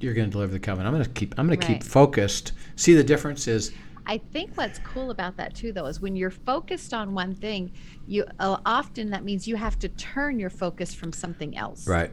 you're 0.00 0.14
going 0.14 0.28
to 0.28 0.32
deliver 0.32 0.52
the 0.52 0.58
covenant. 0.58 0.88
I'm 0.88 0.94
going 0.94 1.04
to 1.04 1.10
keep. 1.10 1.34
I'm 1.38 1.46
going 1.46 1.60
to 1.60 1.66
keep 1.66 1.82
focused. 1.82 2.52
See, 2.76 2.94
the 2.94 3.04
difference 3.04 3.46
is 3.46 3.72
I 4.06 4.18
think 4.18 4.56
what's 4.56 4.80
cool 4.80 5.10
about 5.10 5.36
that 5.36 5.54
too, 5.54 5.72
though, 5.72 5.86
is 5.86 6.00
when 6.00 6.16
you're 6.16 6.30
focused 6.30 6.92
on 6.92 7.14
one 7.14 7.34
thing, 7.34 7.72
you 8.06 8.24
uh, 8.40 8.56
often 8.66 9.10
that 9.10 9.22
means 9.24 9.46
you 9.46 9.56
have 9.56 9.78
to 9.80 9.88
turn 9.90 10.38
your 10.38 10.50
focus 10.50 10.92
from 10.94 11.12
something 11.12 11.56
else. 11.56 11.86
right. 11.86 12.10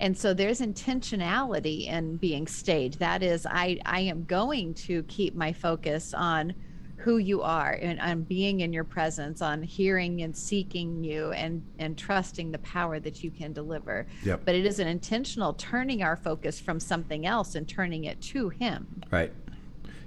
And 0.00 0.16
so 0.16 0.34
there's 0.34 0.60
intentionality 0.60 1.86
in 1.86 2.16
being 2.16 2.46
stayed. 2.46 2.94
That 2.94 3.22
is, 3.22 3.46
I 3.46 3.78
I 3.86 4.00
am 4.00 4.24
going 4.24 4.74
to 4.74 5.02
keep 5.04 5.34
my 5.34 5.52
focus 5.52 6.14
on 6.14 6.54
who 6.96 7.16
you 7.16 7.40
are 7.40 7.78
and 7.80 7.98
on 8.00 8.22
being 8.22 8.60
in 8.60 8.72
your 8.72 8.84
presence, 8.84 9.40
on 9.40 9.62
hearing 9.62 10.22
and 10.22 10.36
seeking 10.36 11.04
you, 11.04 11.32
and 11.32 11.62
and 11.78 11.96
trusting 11.96 12.50
the 12.50 12.58
power 12.58 12.98
that 12.98 13.22
you 13.22 13.30
can 13.30 13.52
deliver. 13.52 14.06
Yep. 14.24 14.42
But 14.44 14.54
it 14.54 14.66
is 14.66 14.78
an 14.78 14.88
intentional 14.88 15.52
turning 15.54 16.02
our 16.02 16.16
focus 16.16 16.58
from 16.58 16.80
something 16.80 17.26
else 17.26 17.54
and 17.54 17.68
turning 17.68 18.04
it 18.04 18.20
to 18.22 18.48
Him. 18.48 19.02
Right. 19.10 19.32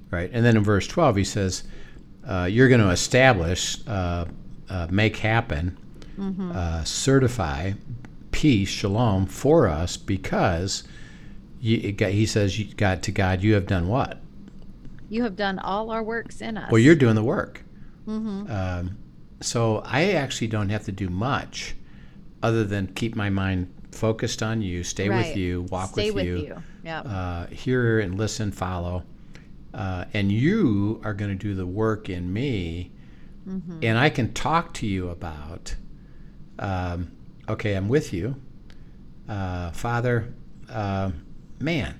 Right. 0.10 0.30
And 0.32 0.46
then 0.46 0.58
in 0.58 0.64
verse 0.64 0.86
12, 0.86 1.16
he 1.16 1.24
says, 1.24 1.64
uh, 2.28 2.48
You're 2.50 2.70
going 2.70 2.82
to 2.82 2.92
establish, 2.92 3.80
uh, 3.88 4.26
uh, 4.70 4.88
make 4.92 5.18
happen 5.18 5.76
uh, 6.20 6.84
certify 6.84 7.72
peace, 8.34 8.68
shalom, 8.68 9.26
for 9.26 9.70
us 9.70 9.96
because 9.96 10.84
you, 11.62 11.96
he 11.98 12.26
says, 12.26 12.60
you- 12.60 12.74
God 12.76 13.02
to 13.04 13.12
God, 13.12 13.42
you 13.42 13.54
have 13.54 13.68
done 13.68 13.88
what? 13.88 14.20
You 15.10 15.24
have 15.24 15.38
done 15.38 15.60
all 15.60 15.92
our 15.92 16.04
works 16.04 16.42
in 16.42 16.58
us. 16.58 16.70
Well, 16.72 16.80
you're 16.80 16.96
doing 16.96 17.16
the 17.16 17.24
work. 17.24 17.64
Mm-hmm. 18.08 18.52
Um, 18.52 18.98
so 19.40 19.82
I 19.86 20.14
actually 20.14 20.48
don't 20.48 20.70
have 20.70 20.84
to 20.86 20.92
do 20.92 21.08
much 21.08 21.76
other 22.42 22.64
than 22.66 22.88
keep 22.88 23.16
my 23.16 23.30
mind 23.30 23.74
focused 23.92 24.42
on 24.44 24.62
you, 24.62 24.84
stay 24.84 25.08
with 25.10 25.38
you, 25.38 25.62
walk 25.64 25.92
Stay 25.92 26.12
with, 26.12 26.16
with 26.16 26.26
you, 26.26 26.38
you. 26.38 26.64
Yep. 26.84 27.06
Uh, 27.08 27.46
hear 27.48 28.00
and 28.00 28.18
listen, 28.18 28.52
follow. 28.52 29.04
Uh, 29.74 30.06
and 30.14 30.32
you 30.32 31.00
are 31.04 31.14
going 31.14 31.32
to 31.32 31.42
do 31.42 31.54
the 31.56 31.66
work 31.66 32.10
in 32.10 32.32
me. 32.34 32.92
Mm-hmm. 33.48 33.80
And 33.84 33.98
I 33.98 34.10
can 34.10 34.34
talk 34.34 34.74
to 34.76 34.88
you 34.88 35.10
about, 35.10 35.76
um, 36.60 37.12
okay, 37.50 37.74
I'm 37.76 37.90
with 37.90 38.14
you. 38.14 38.36
Uh, 39.28 39.72
Father, 39.72 40.34
uh, 40.70 41.12
man, 41.60 42.00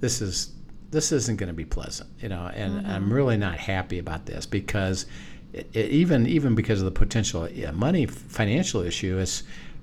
this 0.00 0.20
is 0.20 0.52
this 0.90 1.10
isn't 1.12 1.36
going 1.36 1.48
to 1.48 1.54
be 1.54 1.64
pleasant, 1.64 2.08
you 2.20 2.28
know, 2.28 2.50
and 2.54 2.74
Mm-hmm. 2.74 2.90
I'm 2.90 3.12
really 3.12 3.36
not 3.36 3.58
happy 3.58 3.98
about 3.98 4.26
this 4.26 4.46
because 4.46 5.06
it, 5.52 5.68
it, 5.72 5.90
even 5.90 6.26
even 6.26 6.54
because 6.54 6.80
of 6.80 6.84
the 6.84 6.90
potential 6.92 7.48
yeah, 7.50 7.70
money 7.72 8.06
financial 8.06 8.82
issue 8.82 9.18
is, 9.18 9.42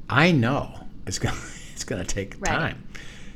I 0.10 0.32
know 0.32 0.74
it's 1.06 1.20
going 1.26 1.36
it's 1.74 1.84
going 1.84 2.04
to 2.04 2.08
take 2.08 2.36
Right. 2.40 2.48
time, 2.48 2.84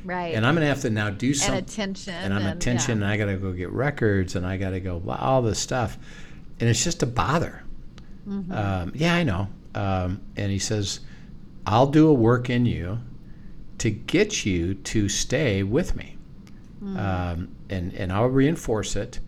right. 0.04 0.34
and 0.34 0.46
I'm 0.46 0.54
going 0.54 0.62
to 0.62 0.68
have 0.68 0.80
to 0.82 0.90
now 0.90 1.10
do 1.10 1.34
and 1.44 1.56
attention. 1.56 2.14
and 2.14 2.32
I'm 2.32 2.42
yeah. 2.42 2.52
attention, 2.52 3.02
and 3.02 3.04
I 3.04 3.16
got 3.16 3.26
to 3.26 3.36
go 3.36 3.52
get 3.52 3.70
records, 3.70 4.36
and 4.36 4.46
I 4.46 4.56
got 4.56 4.70
to 4.70 4.80
go 4.80 4.98
blah, 5.00 5.16
all 5.16 5.42
this 5.42 5.58
stuff, 5.58 5.98
and 6.60 6.68
it's 6.68 6.82
just 6.82 7.02
a 7.02 7.06
bother. 7.06 7.62
Mm-hmm. 8.26 8.52
Um, 8.52 8.92
yeah, 8.94 9.14
I 9.14 9.24
know. 9.24 9.48
Um, 9.74 10.20
and 10.36 10.50
he 10.50 10.58
says, 10.58 11.00
"I'll 11.72 11.86
do 12.00 12.08
a 12.08 12.12
work 12.14 12.48
in 12.50 12.66
you 12.66 12.98
to 13.78 13.90
get 13.90 14.44
you 14.46 14.74
to 14.92 15.08
stay 15.08 15.62
with 15.62 15.94
me, 15.94 16.16
Mm-hmm. 16.82 16.96
um, 16.98 17.48
and 17.70 17.92
and 18.00 18.12
I'll 18.12 18.28
reinforce 18.42 18.96
it 18.96 19.20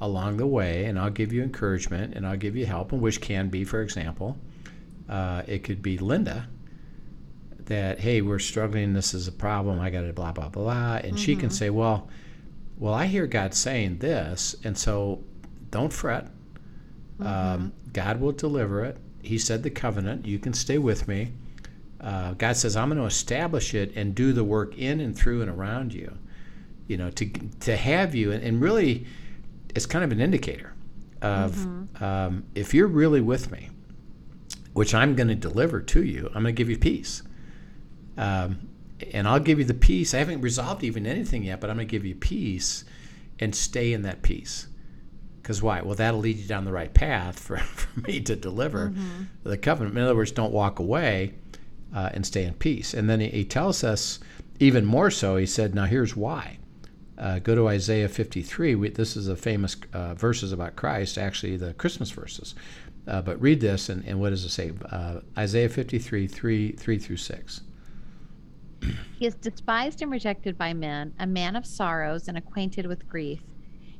along 0.00 0.36
the 0.38 0.46
way, 0.46 0.86
and 0.86 0.98
I'll 0.98 1.10
give 1.20 1.32
you 1.32 1.42
encouragement, 1.42 2.14
and 2.16 2.26
I'll 2.26 2.36
give 2.46 2.56
you 2.56 2.66
help, 2.66 2.92
and 2.92 3.00
which 3.02 3.20
can 3.20 3.48
be, 3.48 3.64
for 3.64 3.80
example, 3.82 4.36
uh, 5.08 5.42
it 5.46 5.64
could 5.64 5.82
be 5.82 5.98
Linda." 5.98 6.48
That 7.66 8.00
hey, 8.00 8.22
we're 8.22 8.40
struggling. 8.40 8.92
This 8.92 9.14
is 9.14 9.28
a 9.28 9.32
problem. 9.32 9.78
I 9.80 9.90
got 9.90 10.02
to 10.02 10.12
blah 10.12 10.32
blah 10.32 10.48
blah, 10.48 10.96
and 11.04 11.18
she 11.18 11.32
Mm-hmm. 11.32 11.40
can 11.40 11.50
say, 11.50 11.70
"Well, 11.70 12.08
well, 12.78 12.94
I 12.94 13.06
hear 13.06 13.26
God 13.26 13.54
saying 13.54 13.98
this, 13.98 14.56
and 14.64 14.76
so 14.76 15.22
don't 15.70 15.92
fret. 15.92 16.28
Um, 17.20 17.72
God 17.92 18.20
will 18.20 18.32
deliver 18.32 18.84
it. 18.84 18.96
He 19.22 19.38
said 19.38 19.62
the 19.62 19.70
covenant. 19.70 20.26
You 20.26 20.38
can 20.40 20.52
stay 20.54 20.78
with 20.78 21.06
me. 21.06 21.32
Uh, 22.02 22.32
God 22.32 22.56
says, 22.56 22.76
I'm 22.76 22.88
going 22.88 22.98
to 22.98 23.06
establish 23.06 23.74
it 23.74 23.92
and 23.94 24.14
do 24.14 24.32
the 24.32 24.42
work 24.42 24.76
in 24.76 25.00
and 25.00 25.16
through 25.16 25.42
and 25.42 25.50
around 25.50 25.94
you. 25.94 26.18
You 26.88 26.96
know, 26.96 27.10
to 27.10 27.26
to 27.60 27.76
have 27.76 28.14
you, 28.14 28.32
and, 28.32 28.42
and 28.42 28.60
really, 28.60 29.06
it's 29.74 29.86
kind 29.86 30.04
of 30.04 30.10
an 30.12 30.20
indicator 30.20 30.74
of 31.22 31.64
um, 32.02 32.44
if 32.54 32.74
you're 32.74 32.88
really 32.88 33.20
with 33.20 33.52
me, 33.52 33.70
which 34.72 34.94
I'm 34.94 35.14
going 35.14 35.28
to 35.28 35.36
deliver 35.36 35.80
to 35.80 36.02
you. 36.02 36.26
I'm 36.26 36.42
going 36.42 36.46
to 36.46 36.52
give 36.52 36.68
you 36.68 36.78
peace. 36.78 37.22
Um, 38.18 38.68
and 39.12 39.26
I'll 39.26 39.40
give 39.40 39.58
you 39.58 39.64
the 39.64 39.74
peace. 39.74 40.14
I 40.14 40.18
haven't 40.18 40.40
resolved 40.40 40.84
even 40.84 41.06
anything 41.06 41.44
yet, 41.44 41.60
but 41.60 41.70
I'm 41.70 41.76
going 41.76 41.88
to 41.88 41.90
give 41.90 42.04
you 42.04 42.14
peace 42.14 42.84
and 43.38 43.54
stay 43.54 43.92
in 43.92 44.02
that 44.02 44.22
peace. 44.22 44.68
Because 45.40 45.62
why? 45.62 45.82
Well, 45.82 45.94
that'll 45.96 46.20
lead 46.20 46.36
you 46.36 46.46
down 46.46 46.64
the 46.64 46.72
right 46.72 46.92
path 46.92 47.38
for, 47.38 47.56
for 47.58 48.00
me 48.00 48.20
to 48.20 48.36
deliver 48.36 48.92
the 49.44 49.56
covenant. 49.56 49.96
In 49.96 50.02
other 50.02 50.16
words, 50.16 50.32
don't 50.32 50.52
walk 50.52 50.78
away 50.78 51.34
uh, 51.94 52.10
and 52.12 52.26
stay 52.26 52.44
in 52.44 52.54
peace. 52.54 52.94
And 52.94 53.08
then 53.08 53.20
he, 53.20 53.28
he 53.28 53.44
tells 53.44 53.84
us 53.84 54.18
even 54.58 54.84
more 54.84 55.10
so, 55.10 55.36
he 55.36 55.46
said, 55.46 55.74
now 55.74 55.84
here's 55.84 56.16
why. 56.16 56.58
Uh, 57.18 57.38
go 57.38 57.54
to 57.54 57.68
Isaiah 57.68 58.08
53. 58.08 58.74
We, 58.74 58.88
this 58.90 59.16
is 59.16 59.28
a 59.28 59.36
famous 59.36 59.76
uh, 59.92 60.14
verses 60.14 60.52
about 60.52 60.76
Christ, 60.76 61.18
actually 61.18 61.56
the 61.56 61.74
Christmas 61.74 62.10
verses. 62.10 62.54
Uh, 63.06 63.20
but 63.20 63.40
read 63.40 63.60
this, 63.60 63.88
and, 63.88 64.04
and 64.04 64.20
what 64.20 64.30
does 64.30 64.44
it 64.44 64.50
say? 64.50 64.72
Uh, 64.90 65.20
Isaiah 65.36 65.68
53, 65.68 66.26
3, 66.26 66.72
3 66.72 66.98
through 66.98 67.16
6. 67.16 67.60
He 69.18 69.26
is 69.26 69.34
despised 69.36 70.02
and 70.02 70.10
rejected 70.10 70.58
by 70.58 70.74
men, 70.74 71.14
a 71.20 71.26
man 71.28 71.54
of 71.54 71.64
sorrows 71.64 72.26
and 72.26 72.36
acquainted 72.36 72.86
with 72.86 73.08
grief. 73.08 73.40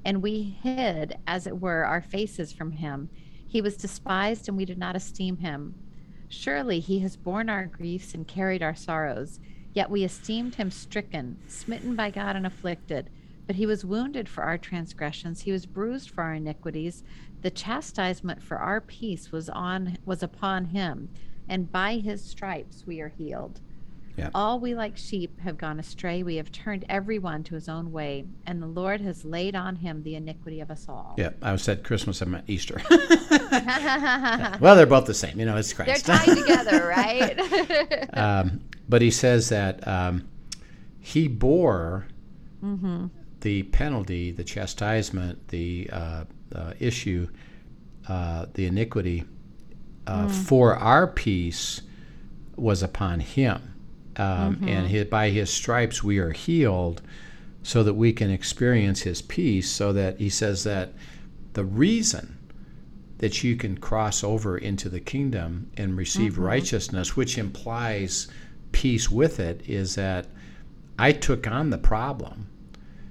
And 0.05 0.21
we 0.21 0.57
hid, 0.61 1.17
as 1.29 1.47
it 1.47 1.61
were, 1.61 1.85
our 1.85 2.03
faces 2.03 2.53
from 2.53 2.73
him. 2.73 3.09
He 3.47 3.61
was 3.61 3.77
despised, 3.77 4.49
and 4.49 4.57
we 4.57 4.65
did 4.65 4.79
not 4.79 4.97
esteem 4.97 5.37
him. 5.37 5.77
Surely 6.35 6.81
he 6.81 7.01
has 7.01 7.15
borne 7.15 7.51
our 7.51 7.67
griefs 7.67 8.15
and 8.15 8.27
carried 8.27 8.63
our 8.63 8.75
sorrows. 8.75 9.39
Yet 9.75 9.91
we 9.91 10.03
esteemed 10.03 10.55
him 10.55 10.71
stricken, 10.71 11.37
smitten 11.47 11.95
by 11.95 12.11
God, 12.11 12.37
and 12.37 12.47
afflicted. 12.47 13.11
But 13.47 13.57
he 13.57 13.67
was 13.67 13.85
wounded 13.85 14.31
for 14.31 14.43
our 14.43 14.57
transgressions; 14.57 15.43
he 15.43 15.53
was 15.53 15.67
bruised 15.67 16.09
for 16.09 16.25
our 16.25 16.33
iniquities. 16.33 17.05
The 17.43 17.51
chastisement 17.51 18.43
for 18.43 18.57
our 18.57 18.81
peace 18.81 19.31
was 19.31 19.51
on 19.51 19.99
was 20.07 20.23
upon 20.23 20.65
him, 20.67 21.11
and 21.49 21.71
by 21.71 21.99
his 21.99 22.25
stripes 22.25 22.87
we 22.87 23.03
are 23.03 23.11
healed. 23.11 23.61
Yeah. 24.17 24.29
All 24.35 24.61
we 24.61 24.75
like 24.75 24.97
sheep 24.97 25.41
have 25.41 25.57
gone 25.57 25.81
astray. 25.81 26.23
We 26.23 26.37
have 26.37 26.53
turned 26.53 26.85
every 26.89 27.19
one 27.19 27.43
to 27.45 27.55
his 27.55 27.69
own 27.69 27.93
way, 27.93 28.27
and 28.47 28.63
the 28.63 28.67
Lord 28.67 29.01
has 29.01 29.25
laid 29.25 29.57
on 29.57 29.77
him 29.77 30.03
the 30.03 30.17
iniquity 30.17 30.61
of 30.61 30.71
us 30.71 30.87
all. 30.89 31.15
Yeah, 31.17 31.31
I 31.41 31.57
said 31.57 31.83
Christmas, 31.83 32.21
I 32.21 32.27
meant 32.27 32.45
Easter. 32.47 32.83
well, 34.61 34.77
they're 34.77 34.85
both 34.85 35.07
the 35.07 35.15
same. 35.15 35.41
You 35.41 35.47
know, 35.47 35.57
it's 35.57 35.73
Christ. 35.73 36.05
They're 36.05 36.19
tied 36.19 36.37
together, 36.37 36.87
right? 36.97 38.09
um, 38.17 38.61
but 38.89 39.01
he 39.01 39.11
says 39.11 39.49
that 39.49 39.87
um, 39.89 40.29
he 41.01 41.27
bore 41.27 42.07
the 43.41 43.63
penalty, 43.65 44.31
the 44.31 44.45
chastisement, 44.45 45.49
the 45.49 45.89
uh, 45.93 46.25
uh, 46.55 46.73
issue, 46.79 47.29
uh, 48.09 48.47
the 48.55 48.67
iniquity 48.67 49.25
uh, 50.07 50.29
for 50.29 50.75
our 50.77 51.07
peace 51.07 51.83
was 52.57 52.83
upon 52.83 53.21
him. 53.21 53.72
Um, 54.17 54.59
And 54.63 54.63
mm-hmm. 54.63 54.87
his, 54.87 55.05
by 55.07 55.31
his 55.31 55.51
stripes 55.51 56.03
we 56.03 56.19
are 56.19 56.33
healed 56.33 57.03
so 57.63 57.83
that 57.83 57.95
we 57.95 58.13
can 58.13 58.31
experience 58.31 59.03
his 59.03 59.23
peace. 59.23 59.71
So 59.71 59.93
that 59.93 60.19
he 60.19 60.29
says 60.29 60.65
that 60.65 60.93
the 61.55 61.65
reason 61.65 62.39
that 63.19 63.45
you 63.45 63.57
can 63.57 63.79
cross 63.79 64.25
over 64.25 64.59
into 64.59 64.89
the 64.89 65.01
kingdom 65.01 65.71
and 65.77 65.97
receive 65.97 66.33
mm-hmm. 66.33 66.43
righteousness, 66.43 67.17
which 67.17 67.39
implies 67.39 68.29
peace 68.73 69.09
with 69.11 69.39
it, 69.39 69.63
is 69.69 69.95
that 69.95 70.27
I 70.99 71.13
took 71.13 71.47
on 71.47 71.71
the 71.71 71.79
problem 71.79 72.49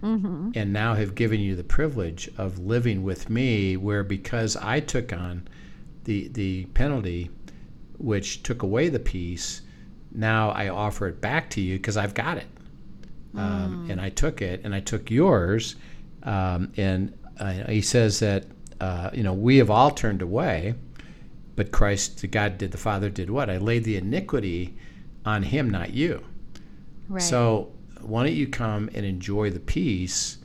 mm-hmm. 0.04 0.52
and 0.54 0.74
now 0.74 0.96
have 0.96 1.16
given 1.16 1.40
you 1.40 1.56
the 1.56 1.64
privilege 1.64 2.30
of 2.38 2.60
living 2.60 3.04
with 3.04 3.30
me, 3.30 3.78
where 3.78 4.04
because 4.04 4.58
I 4.58 4.82
took 4.82 5.14
on 5.14 5.48
the, 6.04 6.28
the 6.30 6.66
penalty, 6.74 7.30
which 7.98 8.44
took 8.44 8.64
away 8.64 8.90
the 8.90 9.00
peace, 9.00 9.62
now 10.14 10.50
I 10.52 10.70
offer 10.70 11.08
it 11.08 11.22
back 11.22 11.50
to 11.52 11.62
you 11.62 11.78
because 11.78 11.98
I've 11.98 12.14
got 12.14 12.38
it. 12.38 12.48
Um, 13.34 13.88
and 13.90 14.02
I 14.02 14.10
took 14.10 14.42
it 14.42 14.62
and 14.66 14.76
I 14.76 14.82
took 14.82 15.10
yours. 15.10 15.76
Um, 16.24 16.74
and 16.76 17.18
uh, 17.40 17.54
he 17.70 17.82
says 17.82 18.20
that, 18.20 18.46
uh, 18.82 19.10
you 19.14 19.24
know, 19.24 19.34
we 19.34 19.58
have 19.58 19.70
all 19.70 19.90
turned 19.92 20.22
away, 20.22 20.76
but 21.56 21.72
Christ, 21.72 22.20
the 22.22 22.28
God 22.28 22.58
did, 22.58 22.72
the 22.72 22.78
Father 22.78 23.10
did 23.10 23.30
what? 23.30 23.50
I 23.50 23.58
laid 23.58 23.86
the 23.86 23.96
iniquity 23.96 24.76
on 25.26 25.44
him, 25.44 25.70
not 25.70 25.94
you. 25.94 26.24
right. 27.08 27.22
So 27.22 27.72
why 28.02 28.24
don't 28.26 28.36
you 28.36 28.48
come 28.48 28.90
and 28.94 29.06
enjoy 29.06 29.50
the 29.50 29.60
peace 29.60 30.40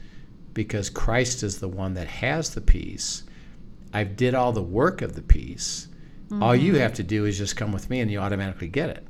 because 0.54 0.88
Christ 0.88 1.42
is 1.42 1.58
the 1.58 1.68
one 1.68 1.94
that 1.94 2.06
has 2.06 2.54
the 2.54 2.60
peace. 2.60 3.24
I 3.92 4.04
did 4.04 4.34
all 4.34 4.52
the 4.52 4.62
work 4.62 5.02
of 5.02 5.14
the 5.14 5.22
peace. 5.22 5.88
All 6.42 6.54
you 6.56 6.74
have 6.76 6.92
to 6.94 7.02
do 7.02 7.24
is 7.24 7.36
just 7.38 7.56
come 7.56 7.72
with 7.72 7.88
me 7.90 8.00
and 8.00 8.10
you 8.10 8.18
automatically 8.20 8.68
get 8.68 8.90
it. 8.90 9.06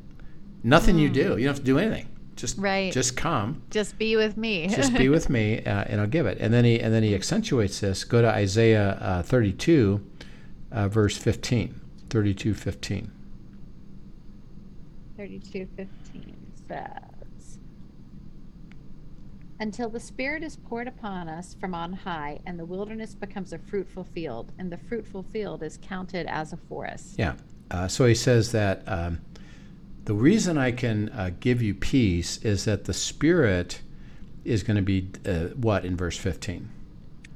Nothing 0.67 0.99
you 0.99 1.09
do. 1.09 1.21
You 1.39 1.45
don't 1.45 1.55
have 1.55 1.59
to 1.59 1.63
do 1.63 1.79
anything. 1.79 2.09
Just 2.35 2.59
Right. 2.59 2.93
just 2.93 3.17
come. 3.17 3.63
Just 3.71 3.97
be 3.99 4.17
with 4.17 4.37
me. 4.37 4.67
Just 4.67 4.93
be 4.95 5.09
with 5.09 5.31
me 5.31 5.59
uh, 5.65 5.85
and 5.87 6.01
I'll 6.01 6.09
give 6.09 6.27
it. 6.27 6.39
And 6.41 6.53
then 6.53 6.65
he 6.65 6.81
and 6.81 6.93
then 6.93 7.05
he 7.05 7.15
accentuates 7.15 7.79
this. 7.81 8.03
Go 8.03 8.21
to 8.21 8.29
Isaiah 8.29 8.99
uh, 9.01 9.23
32 9.23 10.05
uh, 10.73 10.89
verse 10.89 11.17
15. 11.17 11.81
32 12.11 12.53
15. 12.53 13.13
32:15 15.17 15.87
says 16.69 17.59
Until 19.61 19.89
the 19.89 20.01
spirit 20.01 20.43
is 20.43 20.57
poured 20.57 20.89
upon 20.89 21.29
us 21.29 21.55
from 21.59 21.75
on 21.75 21.93
high 21.93 22.41
and 22.45 22.59
the 22.59 22.67
wilderness 22.67 23.15
becomes 23.15 23.53
a 23.53 23.59
fruitful 23.59 24.05
field 24.05 24.53
and 24.59 24.71
the 24.71 24.77
fruitful 24.77 25.23
field 25.23 25.63
is 25.63 25.79
counted 25.81 26.27
as 26.27 26.53
a 26.53 26.57
forest. 26.57 27.15
Yeah. 27.19 27.35
Uh, 27.71 27.89
so 27.89 28.05
he 28.05 28.15
says 28.15 28.53
that 28.53 28.83
um, 28.87 29.21
the 30.07 30.15
reason 30.15 30.57
I 30.57 30.71
can 30.71 31.09
uh, 31.11 31.31
give 31.41 31.61
you 31.61 31.75
peace 31.75 32.39
is 32.39 32.65
that 32.65 32.85
the 32.85 32.95
Spirit 32.95 33.81
is 34.45 34.63
going 34.63 34.77
to 34.77 34.83
be 34.83 35.11
uh, 35.27 35.49
what 35.57 35.85
in 35.85 35.97
verse 35.97 36.17
15? 36.17 36.69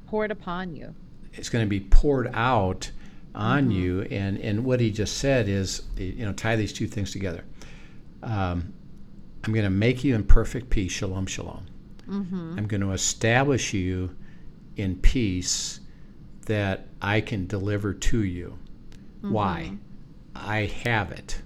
Poured 0.07 0.31
upon 0.31 0.73
you. 0.75 0.95
It's 1.33 1.49
going 1.49 1.65
to 1.65 1.69
be 1.69 1.81
poured 1.81 2.31
out 2.33 2.89
on 3.35 3.71
you. 3.71 4.01
And, 4.03 4.37
and 4.39 4.63
what 4.63 4.79
he 4.79 4.89
just 4.89 5.17
said 5.17 5.47
is, 5.49 5.83
you 5.97 6.25
know, 6.25 6.33
tie 6.33 6.55
these 6.55 6.71
two 6.73 6.87
things 6.87 7.11
together. 7.11 7.43
Um, 8.23 8.73
I'm 9.43 9.53
going 9.53 9.65
to 9.65 9.69
make 9.69 10.03
you 10.03 10.15
in 10.15 10.23
perfect 10.23 10.69
peace, 10.69 10.91
shalom, 10.93 11.25
shalom. 11.25 11.65
I'm 12.57 12.67
going 12.67 12.81
to 12.81 12.91
establish 12.91 13.73
you 13.73 14.15
in 14.77 14.95
peace 14.95 15.81
that 16.45 16.87
I 17.01 17.19
can 17.21 17.47
deliver 17.47 17.93
to 17.93 18.23
you. 18.23 18.57
Why? 19.21 19.77
I 20.35 20.65
have 20.83 21.11
it. 21.11 21.41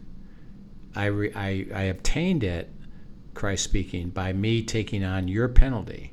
I, 0.95 1.05
re, 1.05 1.31
I, 1.35 1.67
I 1.73 1.83
obtained 1.83 2.43
it, 2.43 2.69
Christ 3.33 3.63
speaking, 3.63 4.09
by 4.09 4.33
me 4.33 4.63
taking 4.63 5.03
on 5.03 5.27
your 5.27 5.47
penalty 5.47 6.11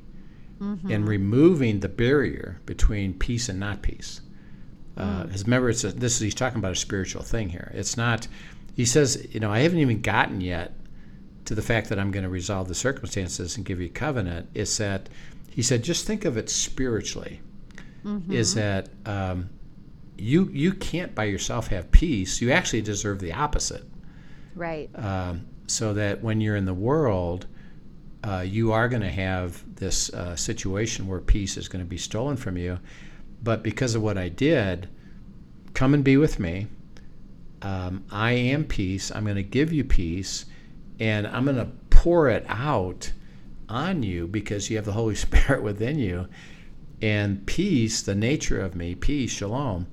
and 0.89 1.05
removing 1.07 1.81
the 1.81 1.89
barrier 1.89 2.59
between 2.65 3.13
peace 3.15 3.49
and 3.49 3.59
not 3.59 3.81
peace. 3.81 4.21
Uh, 4.95 5.25
'cause 5.25 5.43
remember, 5.43 5.69
it's 5.69 5.83
a, 5.83 5.91
this 5.91 6.13
is 6.15 6.19
he's 6.21 6.35
talking 6.35 6.59
about 6.59 6.71
a 6.71 6.75
spiritual 6.75 7.21
thing 7.23 7.49
here. 7.49 7.69
It's 7.73 7.97
not. 7.97 8.27
He 8.75 8.85
says, 8.85 9.27
you 9.31 9.39
know, 9.41 9.51
I 9.51 9.59
haven't 9.59 9.79
even 9.79 10.01
gotten 10.01 10.39
yet 10.39 10.73
to 11.45 11.55
the 11.55 11.61
fact 11.61 11.89
that 11.89 11.99
I'm 11.99 12.11
going 12.11 12.23
to 12.23 12.29
resolve 12.29 12.67
the 12.69 12.75
circumstances 12.75 13.57
and 13.57 13.65
give 13.65 13.81
you 13.81 13.89
covenant. 13.89 14.49
Is 14.53 14.77
that 14.77 15.09
he 15.49 15.61
said, 15.61 15.83
just 15.83 16.05
think 16.07 16.23
of 16.25 16.37
it 16.37 16.49
spiritually. 16.49 17.41
Is 18.31 18.53
that 18.55 18.89
um, 19.05 19.49
you 20.17 20.49
you 20.53 20.73
can't 20.73 21.13
by 21.13 21.25
yourself 21.25 21.67
have 21.67 21.91
peace. 21.91 22.41
You 22.41 22.51
actually 22.51 22.81
deserve 22.83 23.19
the 23.19 23.33
opposite. 23.33 23.83
Right. 24.55 24.89
Um, 24.95 25.47
so 25.67 25.93
that 25.93 26.21
when 26.21 26.41
you're 26.41 26.55
in 26.55 26.65
the 26.65 26.73
world, 26.73 27.47
uh, 28.23 28.43
you 28.45 28.71
are 28.71 28.87
going 28.87 29.01
to 29.01 29.11
have 29.11 29.63
this 29.75 30.11
uh, 30.13 30.35
situation 30.35 31.07
where 31.07 31.19
peace 31.19 31.57
is 31.57 31.67
going 31.67 31.83
to 31.83 31.89
be 31.89 31.97
stolen 31.97 32.37
from 32.37 32.57
you. 32.57 32.79
But 33.41 33.63
because 33.63 33.95
of 33.95 34.01
what 34.01 34.17
I 34.17 34.29
did, 34.29 34.87
come 35.73 35.93
and 35.93 36.03
be 36.03 36.17
with 36.17 36.39
me. 36.39 36.67
Um, 37.61 38.03
I 38.11 38.31
am 38.31 38.65
peace. 38.65 39.11
I'm 39.11 39.23
going 39.23 39.35
to 39.35 39.43
give 39.43 39.71
you 39.73 39.83
peace, 39.83 40.45
and 40.99 41.25
I'm 41.27 41.45
going 41.45 41.57
to 41.57 41.69
pour 41.89 42.29
it 42.29 42.45
out 42.47 43.11
on 43.69 44.03
you 44.03 44.27
because 44.27 44.69
you 44.69 44.75
have 44.75 44.85
the 44.85 44.91
Holy 44.91 45.15
Spirit 45.25 45.63
within 45.63 45.97
you. 45.97 46.27
And 47.01 47.45
peace, 47.45 48.01
the 48.01 48.15
nature 48.15 48.61
of 48.61 48.75
me, 48.75 48.95
peace, 48.95 49.31
shalom, 49.31 49.87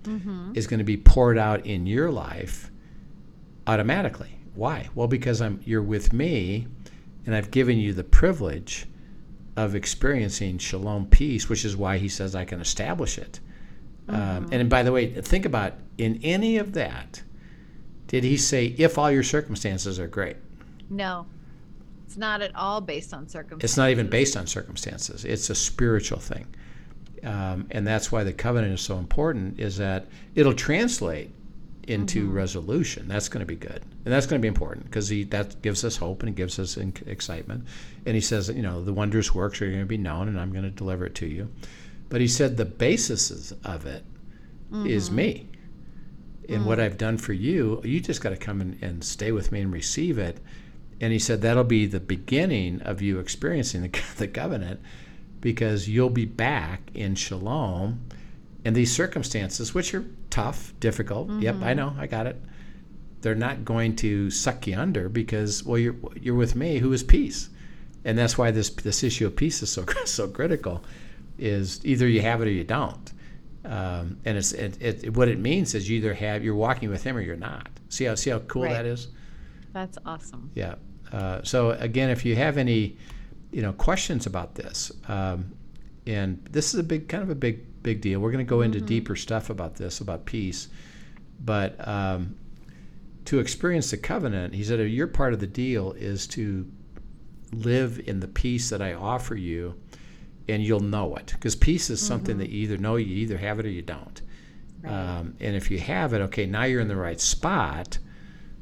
is 0.54 0.68
going 0.68 0.78
to 0.78 0.84
be 0.84 0.96
poured 0.96 1.38
out 1.38 1.66
in 1.66 1.86
your 1.86 2.10
life 2.10 2.70
automatically. 3.66 4.36
Why? 4.60 4.90
Well, 4.94 5.08
because 5.08 5.40
I'm 5.40 5.62
you're 5.64 5.82
with 5.82 6.12
me, 6.12 6.66
and 7.24 7.34
I've 7.34 7.50
given 7.50 7.78
you 7.78 7.94
the 7.94 8.04
privilege 8.04 8.84
of 9.56 9.74
experiencing 9.74 10.58
shalom 10.58 11.06
peace, 11.06 11.48
which 11.48 11.64
is 11.64 11.78
why 11.78 11.96
he 11.96 12.10
says 12.10 12.34
I 12.34 12.44
can 12.44 12.60
establish 12.60 13.16
it. 13.16 13.40
Um, 14.06 14.50
and 14.52 14.68
by 14.68 14.82
the 14.82 14.92
way, 14.92 15.14
think 15.14 15.46
about 15.46 15.76
in 15.96 16.20
any 16.22 16.58
of 16.58 16.74
that, 16.74 17.22
did 18.06 18.22
he 18.22 18.36
say 18.36 18.66
if 18.76 18.98
all 18.98 19.10
your 19.10 19.22
circumstances 19.22 19.98
are 19.98 20.06
great? 20.06 20.36
No, 20.90 21.24
it's 22.04 22.18
not 22.18 22.42
at 22.42 22.54
all 22.54 22.82
based 22.82 23.14
on 23.14 23.30
circumstances. 23.30 23.64
It's 23.64 23.78
not 23.78 23.88
even 23.88 24.10
based 24.10 24.36
on 24.36 24.46
circumstances. 24.46 25.24
It's 25.24 25.48
a 25.48 25.54
spiritual 25.54 26.18
thing, 26.18 26.46
um, 27.24 27.66
and 27.70 27.86
that's 27.86 28.12
why 28.12 28.24
the 28.24 28.34
covenant 28.34 28.74
is 28.74 28.82
so 28.82 28.98
important. 28.98 29.58
Is 29.58 29.78
that 29.78 30.08
it'll 30.34 30.52
translate 30.52 31.30
into 31.90 32.26
mm-hmm. 32.26 32.36
resolution. 32.36 33.08
That's 33.08 33.28
going 33.28 33.40
to 33.40 33.46
be 33.46 33.56
good, 33.56 33.82
and 34.04 34.14
that's 34.14 34.26
going 34.26 34.40
to 34.40 34.42
be 34.42 34.48
important 34.48 34.86
because 34.86 35.08
he 35.08 35.24
that 35.24 35.60
gives 35.60 35.84
us 35.84 35.96
hope 35.96 36.22
and 36.22 36.28
it 36.28 36.36
gives 36.36 36.58
us 36.58 36.76
in- 36.76 36.94
excitement. 37.06 37.66
And 38.06 38.14
he 38.14 38.20
says, 38.20 38.48
you 38.48 38.62
know, 38.62 38.82
the 38.82 38.92
wondrous 38.92 39.34
works 39.34 39.60
are 39.60 39.66
going 39.66 39.80
to 39.80 39.86
be 39.86 39.98
known, 39.98 40.28
and 40.28 40.40
I'm 40.40 40.52
going 40.52 40.64
to 40.64 40.70
deliver 40.70 41.06
it 41.06 41.14
to 41.16 41.26
you. 41.26 41.50
But 42.08 42.20
he 42.20 42.28
said 42.28 42.56
the 42.56 42.64
basis 42.64 43.52
of 43.64 43.86
it 43.86 44.04
is 44.84 45.06
mm-hmm. 45.06 45.16
me. 45.16 45.48
And 46.48 46.66
what 46.66 46.78
mm. 46.78 46.82
I've 46.82 46.98
done 46.98 47.16
for 47.16 47.32
you, 47.32 47.80
you 47.84 48.00
just 48.00 48.20
got 48.20 48.30
to 48.30 48.36
come 48.36 48.60
and, 48.60 48.82
and 48.82 49.04
stay 49.04 49.30
with 49.30 49.52
me 49.52 49.60
and 49.60 49.72
receive 49.72 50.18
it. 50.18 50.38
And 51.00 51.12
he 51.12 51.18
said 51.18 51.42
that'll 51.42 51.64
be 51.64 51.86
the 51.86 52.00
beginning 52.00 52.82
of 52.82 53.00
you 53.00 53.20
experiencing 53.20 53.82
the, 53.82 54.00
the 54.16 54.28
covenant 54.28 54.80
because 55.40 55.88
you'll 55.88 56.10
be 56.10 56.24
back 56.24 56.82
in 56.94 57.14
shalom. 57.14 58.04
And 58.64 58.74
these 58.74 58.92
circumstances, 58.94 59.74
which 59.74 59.94
are 59.94 60.04
tough, 60.30 60.72
difficult, 60.80 61.30
yep, 61.40 61.56
I 61.62 61.74
know, 61.74 61.94
I 61.98 62.06
got 62.06 62.26
it. 62.26 62.40
They're 63.20 63.34
not 63.34 63.64
going 63.64 63.96
to 63.96 64.30
suck 64.30 64.66
you 64.66 64.76
under 64.78 65.08
because, 65.08 65.62
well, 65.64 65.78
you're, 65.78 65.96
you're 66.18 66.34
with 66.34 66.56
me 66.56 66.78
who 66.78 66.92
is 66.92 67.02
peace. 67.02 67.50
And 68.04 68.16
that's 68.16 68.38
why 68.38 68.50
this, 68.50 68.70
this 68.70 69.02
issue 69.02 69.26
of 69.26 69.36
peace 69.36 69.62
is 69.62 69.70
so, 69.70 69.84
so 70.06 70.26
critical 70.28 70.82
is 71.38 71.84
either 71.84 72.08
you 72.08 72.22
have 72.22 72.40
it 72.40 72.48
or 72.48 72.50
you 72.50 72.64
don't. 72.64 73.12
Um, 73.64 74.18
and 74.24 74.38
it's 74.38 74.52
it, 74.52 74.78
it, 74.80 75.14
what 75.16 75.28
it 75.28 75.38
means 75.38 75.74
is 75.74 75.88
you 75.88 75.98
either 75.98 76.14
have 76.14 76.42
you're 76.42 76.54
walking 76.54 76.88
with 76.88 77.02
him 77.04 77.16
or 77.16 77.20
you're 77.20 77.36
not. 77.36 77.68
See 77.90 78.04
how 78.04 78.14
see 78.14 78.30
how 78.30 78.38
cool 78.40 78.62
Right. 78.62 78.72
that 78.72 78.86
is. 78.86 79.08
That's 79.72 79.98
awesome. 80.06 80.50
Yeah. 80.54 80.76
Uh, 81.12 81.42
so 81.42 81.72
again, 81.72 82.08
if 82.08 82.24
you 82.24 82.36
have 82.36 82.56
any, 82.56 82.96
you 83.52 83.60
know, 83.60 83.72
questions 83.74 84.24
about 84.26 84.54
this, 84.54 84.90
um, 85.08 85.52
and 86.06 86.42
this 86.50 86.72
is 86.72 86.80
a 86.80 86.82
big 86.82 87.08
kind 87.08 87.22
of 87.22 87.28
a 87.28 87.34
big 87.34 87.66
big 87.82 88.00
deal. 88.00 88.20
We're 88.20 88.32
going 88.32 88.44
to 88.44 88.48
go 88.48 88.62
into 88.62 88.80
deeper 88.80 89.16
stuff 89.16 89.50
about 89.50 89.76
this 89.76 90.00
about 90.00 90.26
peace, 90.26 90.68
but 91.44 91.76
um, 91.86 92.36
to 93.26 93.38
experience 93.38 93.90
the 93.90 93.96
covenant, 93.96 94.54
he 94.54 94.64
said, 94.64 94.80
your 94.80 95.06
part 95.06 95.32
of 95.32 95.40
the 95.40 95.46
deal 95.46 95.92
is 95.92 96.26
to 96.28 96.70
live 97.52 98.00
in 98.06 98.20
the 98.20 98.28
peace 98.28 98.70
that 98.70 98.82
I 98.82 98.94
offer 98.94 99.34
you, 99.34 99.74
and 100.48 100.62
you'll 100.62 100.80
know 100.80 101.14
it 101.16 101.32
because 101.34 101.54
peace 101.56 101.90
is 101.90 102.04
something 102.04 102.38
that 102.38 102.50
you 102.50 102.62
either 102.62 102.76
know, 102.76 102.96
you 102.96 103.16
either 103.16 103.38
have 103.38 103.60
it 103.60 103.66
or 103.66 103.70
you 103.70 103.82
don't. 103.82 104.20
Um, 104.84 105.34
and 105.40 105.54
if 105.54 105.70
you 105.70 105.78
have 105.78 106.14
it, 106.14 106.20
okay, 106.22 106.46
now 106.46 106.64
you're 106.64 106.80
in 106.80 106.88
the 106.88 106.96
right 106.96 107.20
spot 107.20 107.98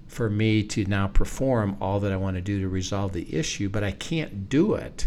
for 0.06 0.28
me 0.28 0.64
to 0.64 0.84
now 0.86 1.06
perform 1.06 1.76
all 1.80 2.00
that 2.00 2.12
I 2.12 2.16
want 2.16 2.36
to 2.36 2.40
do 2.40 2.60
to 2.60 2.68
resolve 2.68 3.12
the 3.12 3.34
issue, 3.34 3.68
but 3.68 3.84
I 3.84 3.92
can't 3.92 4.48
do 4.48 4.74
it 4.74 5.06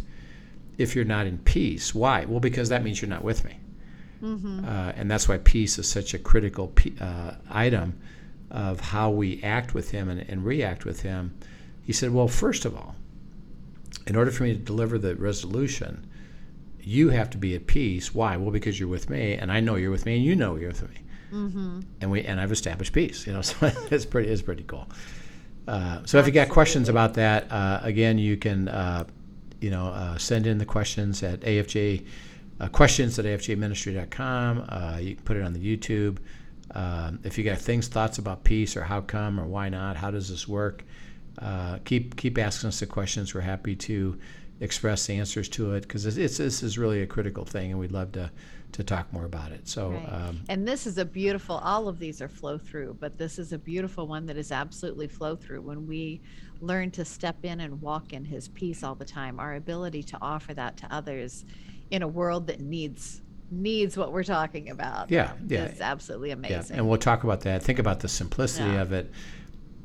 if 0.77 0.95
you're 0.95 1.05
not 1.05 1.27
in 1.27 1.37
peace. 1.39 1.93
Why? 1.93 2.25
Well, 2.25 2.39
because 2.39 2.69
that 2.69 2.83
means 2.83 3.01
you're 3.01 3.09
not 3.09 3.23
with 3.23 3.43
me. 3.43 3.57
Uh, 4.65 4.93
and 4.95 5.09
that's 5.09 5.27
why 5.27 5.37
peace 5.39 5.77
is 5.79 5.89
such 5.89 6.13
a 6.13 6.19
critical 6.19 6.67
pe- 6.67 6.93
uh, 6.99 7.31
item 7.49 7.97
of 8.49 8.79
how 8.79 9.09
we 9.09 9.41
act 9.43 9.73
with 9.73 9.91
Him 9.91 10.09
and, 10.09 10.21
and 10.29 10.45
react 10.45 10.85
with 10.85 11.01
Him. 11.01 11.33
He 11.83 11.93
said, 11.93 12.13
Well, 12.13 12.27
first 12.27 12.65
of 12.65 12.75
all, 12.75 12.95
in 14.07 14.15
order 14.15 14.31
for 14.31 14.43
me 14.43 14.53
to 14.53 14.59
deliver 14.59 14.97
the 14.97 15.15
resolution, 15.15 16.05
you 16.79 17.09
have 17.09 17.29
to 17.31 17.37
be 17.37 17.55
at 17.55 17.67
peace. 17.67 18.13
Why? 18.13 18.37
Well, 18.37 18.51
because 18.51 18.79
you're 18.79 18.89
with 18.89 19.09
me, 19.09 19.33
and 19.35 19.51
I 19.51 19.59
know 19.59 19.75
you're 19.75 19.91
with 19.91 20.05
me, 20.05 20.15
and 20.17 20.25
you 20.25 20.35
know 20.35 20.55
you're 20.55 20.69
with 20.69 20.83
me, 20.89 20.97
and 22.01 22.11
we 22.11 22.23
and 22.23 22.39
I've 22.41 22.51
established 22.51 22.93
peace. 22.93 23.25
You 23.27 23.33
know, 23.33 23.41
so 23.49 23.71
it's 23.91 24.05
pretty 24.05 24.29
it's 24.29 24.41
pretty 24.41 24.63
cool. 24.63 24.87
Uh, 25.67 25.99
so 26.05 26.17
if 26.17 26.25
you 26.25 26.31
got 26.33 26.49
questions 26.49 26.89
about 26.89 27.13
that, 27.15 27.51
uh, 27.51 27.79
again, 27.83 28.17
you 28.17 28.35
can 28.37 28.67
uh, 28.67 29.05
you 29.61 29.69
know 29.69 29.87
uh, 29.87 30.17
send 30.17 30.47
in 30.47 30.57
the 30.57 30.65
questions 30.65 31.21
at 31.23 31.39
AFJ 31.41 32.05
uh, 32.61 32.67
questions 32.67 33.17
at 33.17 33.25
afjministry.com. 33.25 34.65
Uh, 34.69 34.97
you 35.01 35.15
can 35.15 35.23
put 35.25 35.35
it 35.35 35.43
on 35.43 35.53
the 35.53 35.59
YouTube. 35.59 36.19
Um, 36.75 37.19
if 37.23 37.37
you 37.37 37.43
got 37.43 37.57
things, 37.57 37.87
thoughts 37.87 38.19
about 38.19 38.43
peace 38.43 38.77
or 38.77 38.83
how 38.83 39.01
come 39.01 39.39
or 39.39 39.45
why 39.45 39.69
not, 39.69 39.97
how 39.97 40.11
does 40.11 40.29
this 40.29 40.47
work? 40.47 40.85
Uh, 41.39 41.79
keep 41.85 42.15
keep 42.15 42.37
asking 42.37 42.67
us 42.67 42.79
the 42.79 42.85
questions. 42.85 43.33
We're 43.33 43.41
happy 43.41 43.75
to 43.75 44.17
express 44.59 45.07
the 45.07 45.15
answers 45.15 45.49
to 45.49 45.73
it 45.73 45.81
because 45.81 46.05
it's, 46.05 46.17
it's 46.17 46.37
this 46.37 46.61
is 46.61 46.77
really 46.77 47.01
a 47.01 47.07
critical 47.07 47.45
thing, 47.45 47.71
and 47.71 47.79
we'd 47.79 47.91
love 47.91 48.11
to 48.13 48.29
to 48.73 48.83
talk 48.83 49.11
more 49.11 49.25
about 49.25 49.51
it. 49.51 49.67
So. 49.67 49.89
Right. 49.89 50.13
Um, 50.13 50.41
and 50.47 50.65
this 50.65 50.87
is 50.87 50.97
a 50.97 51.03
beautiful, 51.03 51.57
all 51.57 51.89
of 51.89 51.99
these 51.99 52.21
are 52.21 52.29
flow 52.29 52.57
through, 52.57 52.95
but 53.01 53.17
this 53.17 53.37
is 53.37 53.51
a 53.51 53.57
beautiful 53.57 54.07
one 54.07 54.25
that 54.27 54.37
is 54.37 54.49
absolutely 54.49 55.07
flow 55.07 55.35
through. 55.35 55.61
When 55.61 55.85
we 55.85 56.21
learn 56.61 56.89
to 56.91 57.03
step 57.03 57.43
in 57.43 57.59
and 57.59 57.81
walk 57.81 58.13
in 58.13 58.23
his 58.23 58.47
peace 58.47 58.81
all 58.81 58.95
the 58.95 59.03
time, 59.03 59.41
our 59.41 59.55
ability 59.55 60.03
to 60.03 60.17
offer 60.21 60.53
that 60.53 60.77
to 60.77 60.87
others 60.89 61.43
in 61.91 62.01
a 62.01 62.07
world 62.07 62.47
that 62.47 62.59
needs 62.59 63.21
needs 63.53 63.97
what 63.97 64.13
we're 64.13 64.23
talking 64.23 64.69
about. 64.69 65.11
Yeah, 65.11 65.33
yeah. 65.45 65.65
It's 65.65 65.81
absolutely 65.81 66.29
Yeah, 66.29 66.35
amazing. 66.35 66.77
and 66.77 66.87
we'll 66.87 66.97
talk 66.97 67.25
about 67.25 67.41
that. 67.41 67.61
Think 67.61 67.79
about 67.79 67.99
the 67.99 68.07
simplicity 68.07 68.69
Yeah. 68.71 68.81
of 68.81 68.93
it. 68.93 69.11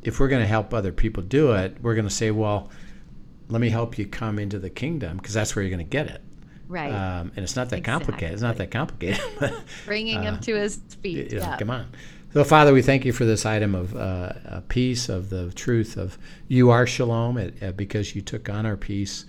If 0.02 0.20
we're 0.20 0.28
going 0.28 0.42
to 0.42 0.46
help 0.46 0.72
other 0.72 0.92
people 0.92 1.24
do 1.24 1.50
it, 1.52 1.76
we're 1.82 1.96
going 1.96 2.06
to 2.06 2.14
say, 2.14 2.30
well, 2.30 2.70
let 3.48 3.60
me 3.60 3.68
help 3.68 3.98
you 3.98 4.06
come 4.06 4.38
into 4.38 4.60
the 4.60 4.70
kingdom 4.70 5.16
because 5.16 5.34
that's 5.34 5.56
where 5.56 5.64
you're 5.64 5.76
going 5.76 5.84
to 5.84 5.90
get 5.90 6.06
it. 6.06 6.22
right. 6.68 6.92
Um, 6.92 7.32
and 7.34 7.42
it's 7.42 7.56
not 7.56 7.70
that 7.70 7.82
complicated. 7.82 8.34
It's 8.34 8.42
not 8.42 8.56
that 8.58 8.70
complicated. 8.70 9.20
Bringing 9.84 10.22
him 10.22 10.38
to 10.40 10.54
his 10.54 10.76
feet. 11.02 11.32
you 11.32 11.38
know, 11.40 11.46
yeah. 11.46 11.56
Come 11.56 11.70
on. 11.70 11.86
So, 12.34 12.44
Father, 12.44 12.72
we 12.72 12.82
thank 12.82 13.04
you 13.04 13.12
for 13.12 13.24
this 13.24 13.44
item 13.46 13.74
of 13.74 13.96
uh, 13.96 13.98
uh, 14.48 14.60
peace, 14.68 15.08
of 15.08 15.30
the 15.30 15.50
truth 15.52 15.96
of 15.96 16.18
you 16.48 16.70
are 16.70 16.86
shalom 16.86 17.36
it, 17.38 17.60
uh, 17.62 17.72
because 17.72 18.14
you 18.14 18.22
took 18.22 18.48
on 18.48 18.64
our 18.66 18.76
peace 18.76 19.24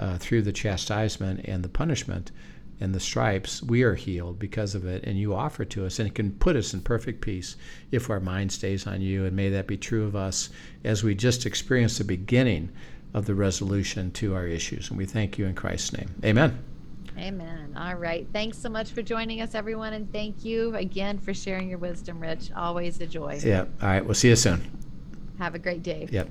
uh, 0.00 0.18
through 0.18 0.42
the 0.42 0.52
chastisement 0.52 1.40
and 1.44 1.62
the 1.62 1.68
punishment 1.68 2.32
and 2.80 2.94
the 2.94 3.00
stripes. 3.00 3.62
We 3.62 3.82
are 3.82 3.94
healed 3.94 4.38
because 4.38 4.74
of 4.74 4.86
it, 4.86 5.04
and 5.04 5.18
you 5.18 5.34
offer 5.34 5.66
to 5.66 5.84
us, 5.84 5.98
and 5.98 6.08
it 6.08 6.14
can 6.14 6.32
put 6.32 6.56
us 6.56 6.72
in 6.72 6.80
perfect 6.80 7.20
peace 7.20 7.56
if 7.92 8.08
our 8.08 8.20
mind 8.20 8.50
stays 8.50 8.86
on 8.86 9.02
you. 9.02 9.26
And 9.26 9.36
may 9.36 9.50
that 9.50 9.66
be 9.66 9.76
true 9.76 10.06
of 10.06 10.16
us 10.16 10.48
as 10.82 11.04
we 11.04 11.14
just 11.14 11.44
experience 11.44 11.98
the 11.98 12.04
beginning 12.04 12.70
of 13.12 13.26
the 13.26 13.34
resolution 13.34 14.10
to 14.12 14.34
our 14.34 14.46
issues. 14.46 14.88
And 14.88 14.96
we 14.96 15.04
thank 15.04 15.36
you 15.36 15.44
in 15.44 15.54
Christ's 15.54 15.92
name. 15.92 16.08
Amen. 16.24 16.58
Amen. 17.18 17.76
All 17.76 17.96
right. 17.96 18.26
Thanks 18.32 18.56
so 18.56 18.70
much 18.70 18.92
for 18.92 19.02
joining 19.02 19.42
us, 19.42 19.54
everyone. 19.54 19.92
And 19.92 20.10
thank 20.10 20.42
you 20.44 20.74
again 20.76 21.18
for 21.18 21.34
sharing 21.34 21.68
your 21.68 21.78
wisdom, 21.78 22.18
Rich. 22.18 22.50
Always 22.56 22.98
a 23.00 23.06
joy. 23.06 23.38
Yeah. 23.44 23.66
All 23.82 23.88
right. 23.88 24.02
We'll 24.02 24.14
see 24.14 24.28
you 24.28 24.36
soon. 24.36 24.70
Have 25.38 25.54
a 25.54 25.58
great 25.58 25.82
day. 25.82 26.08
Yep. 26.10 26.30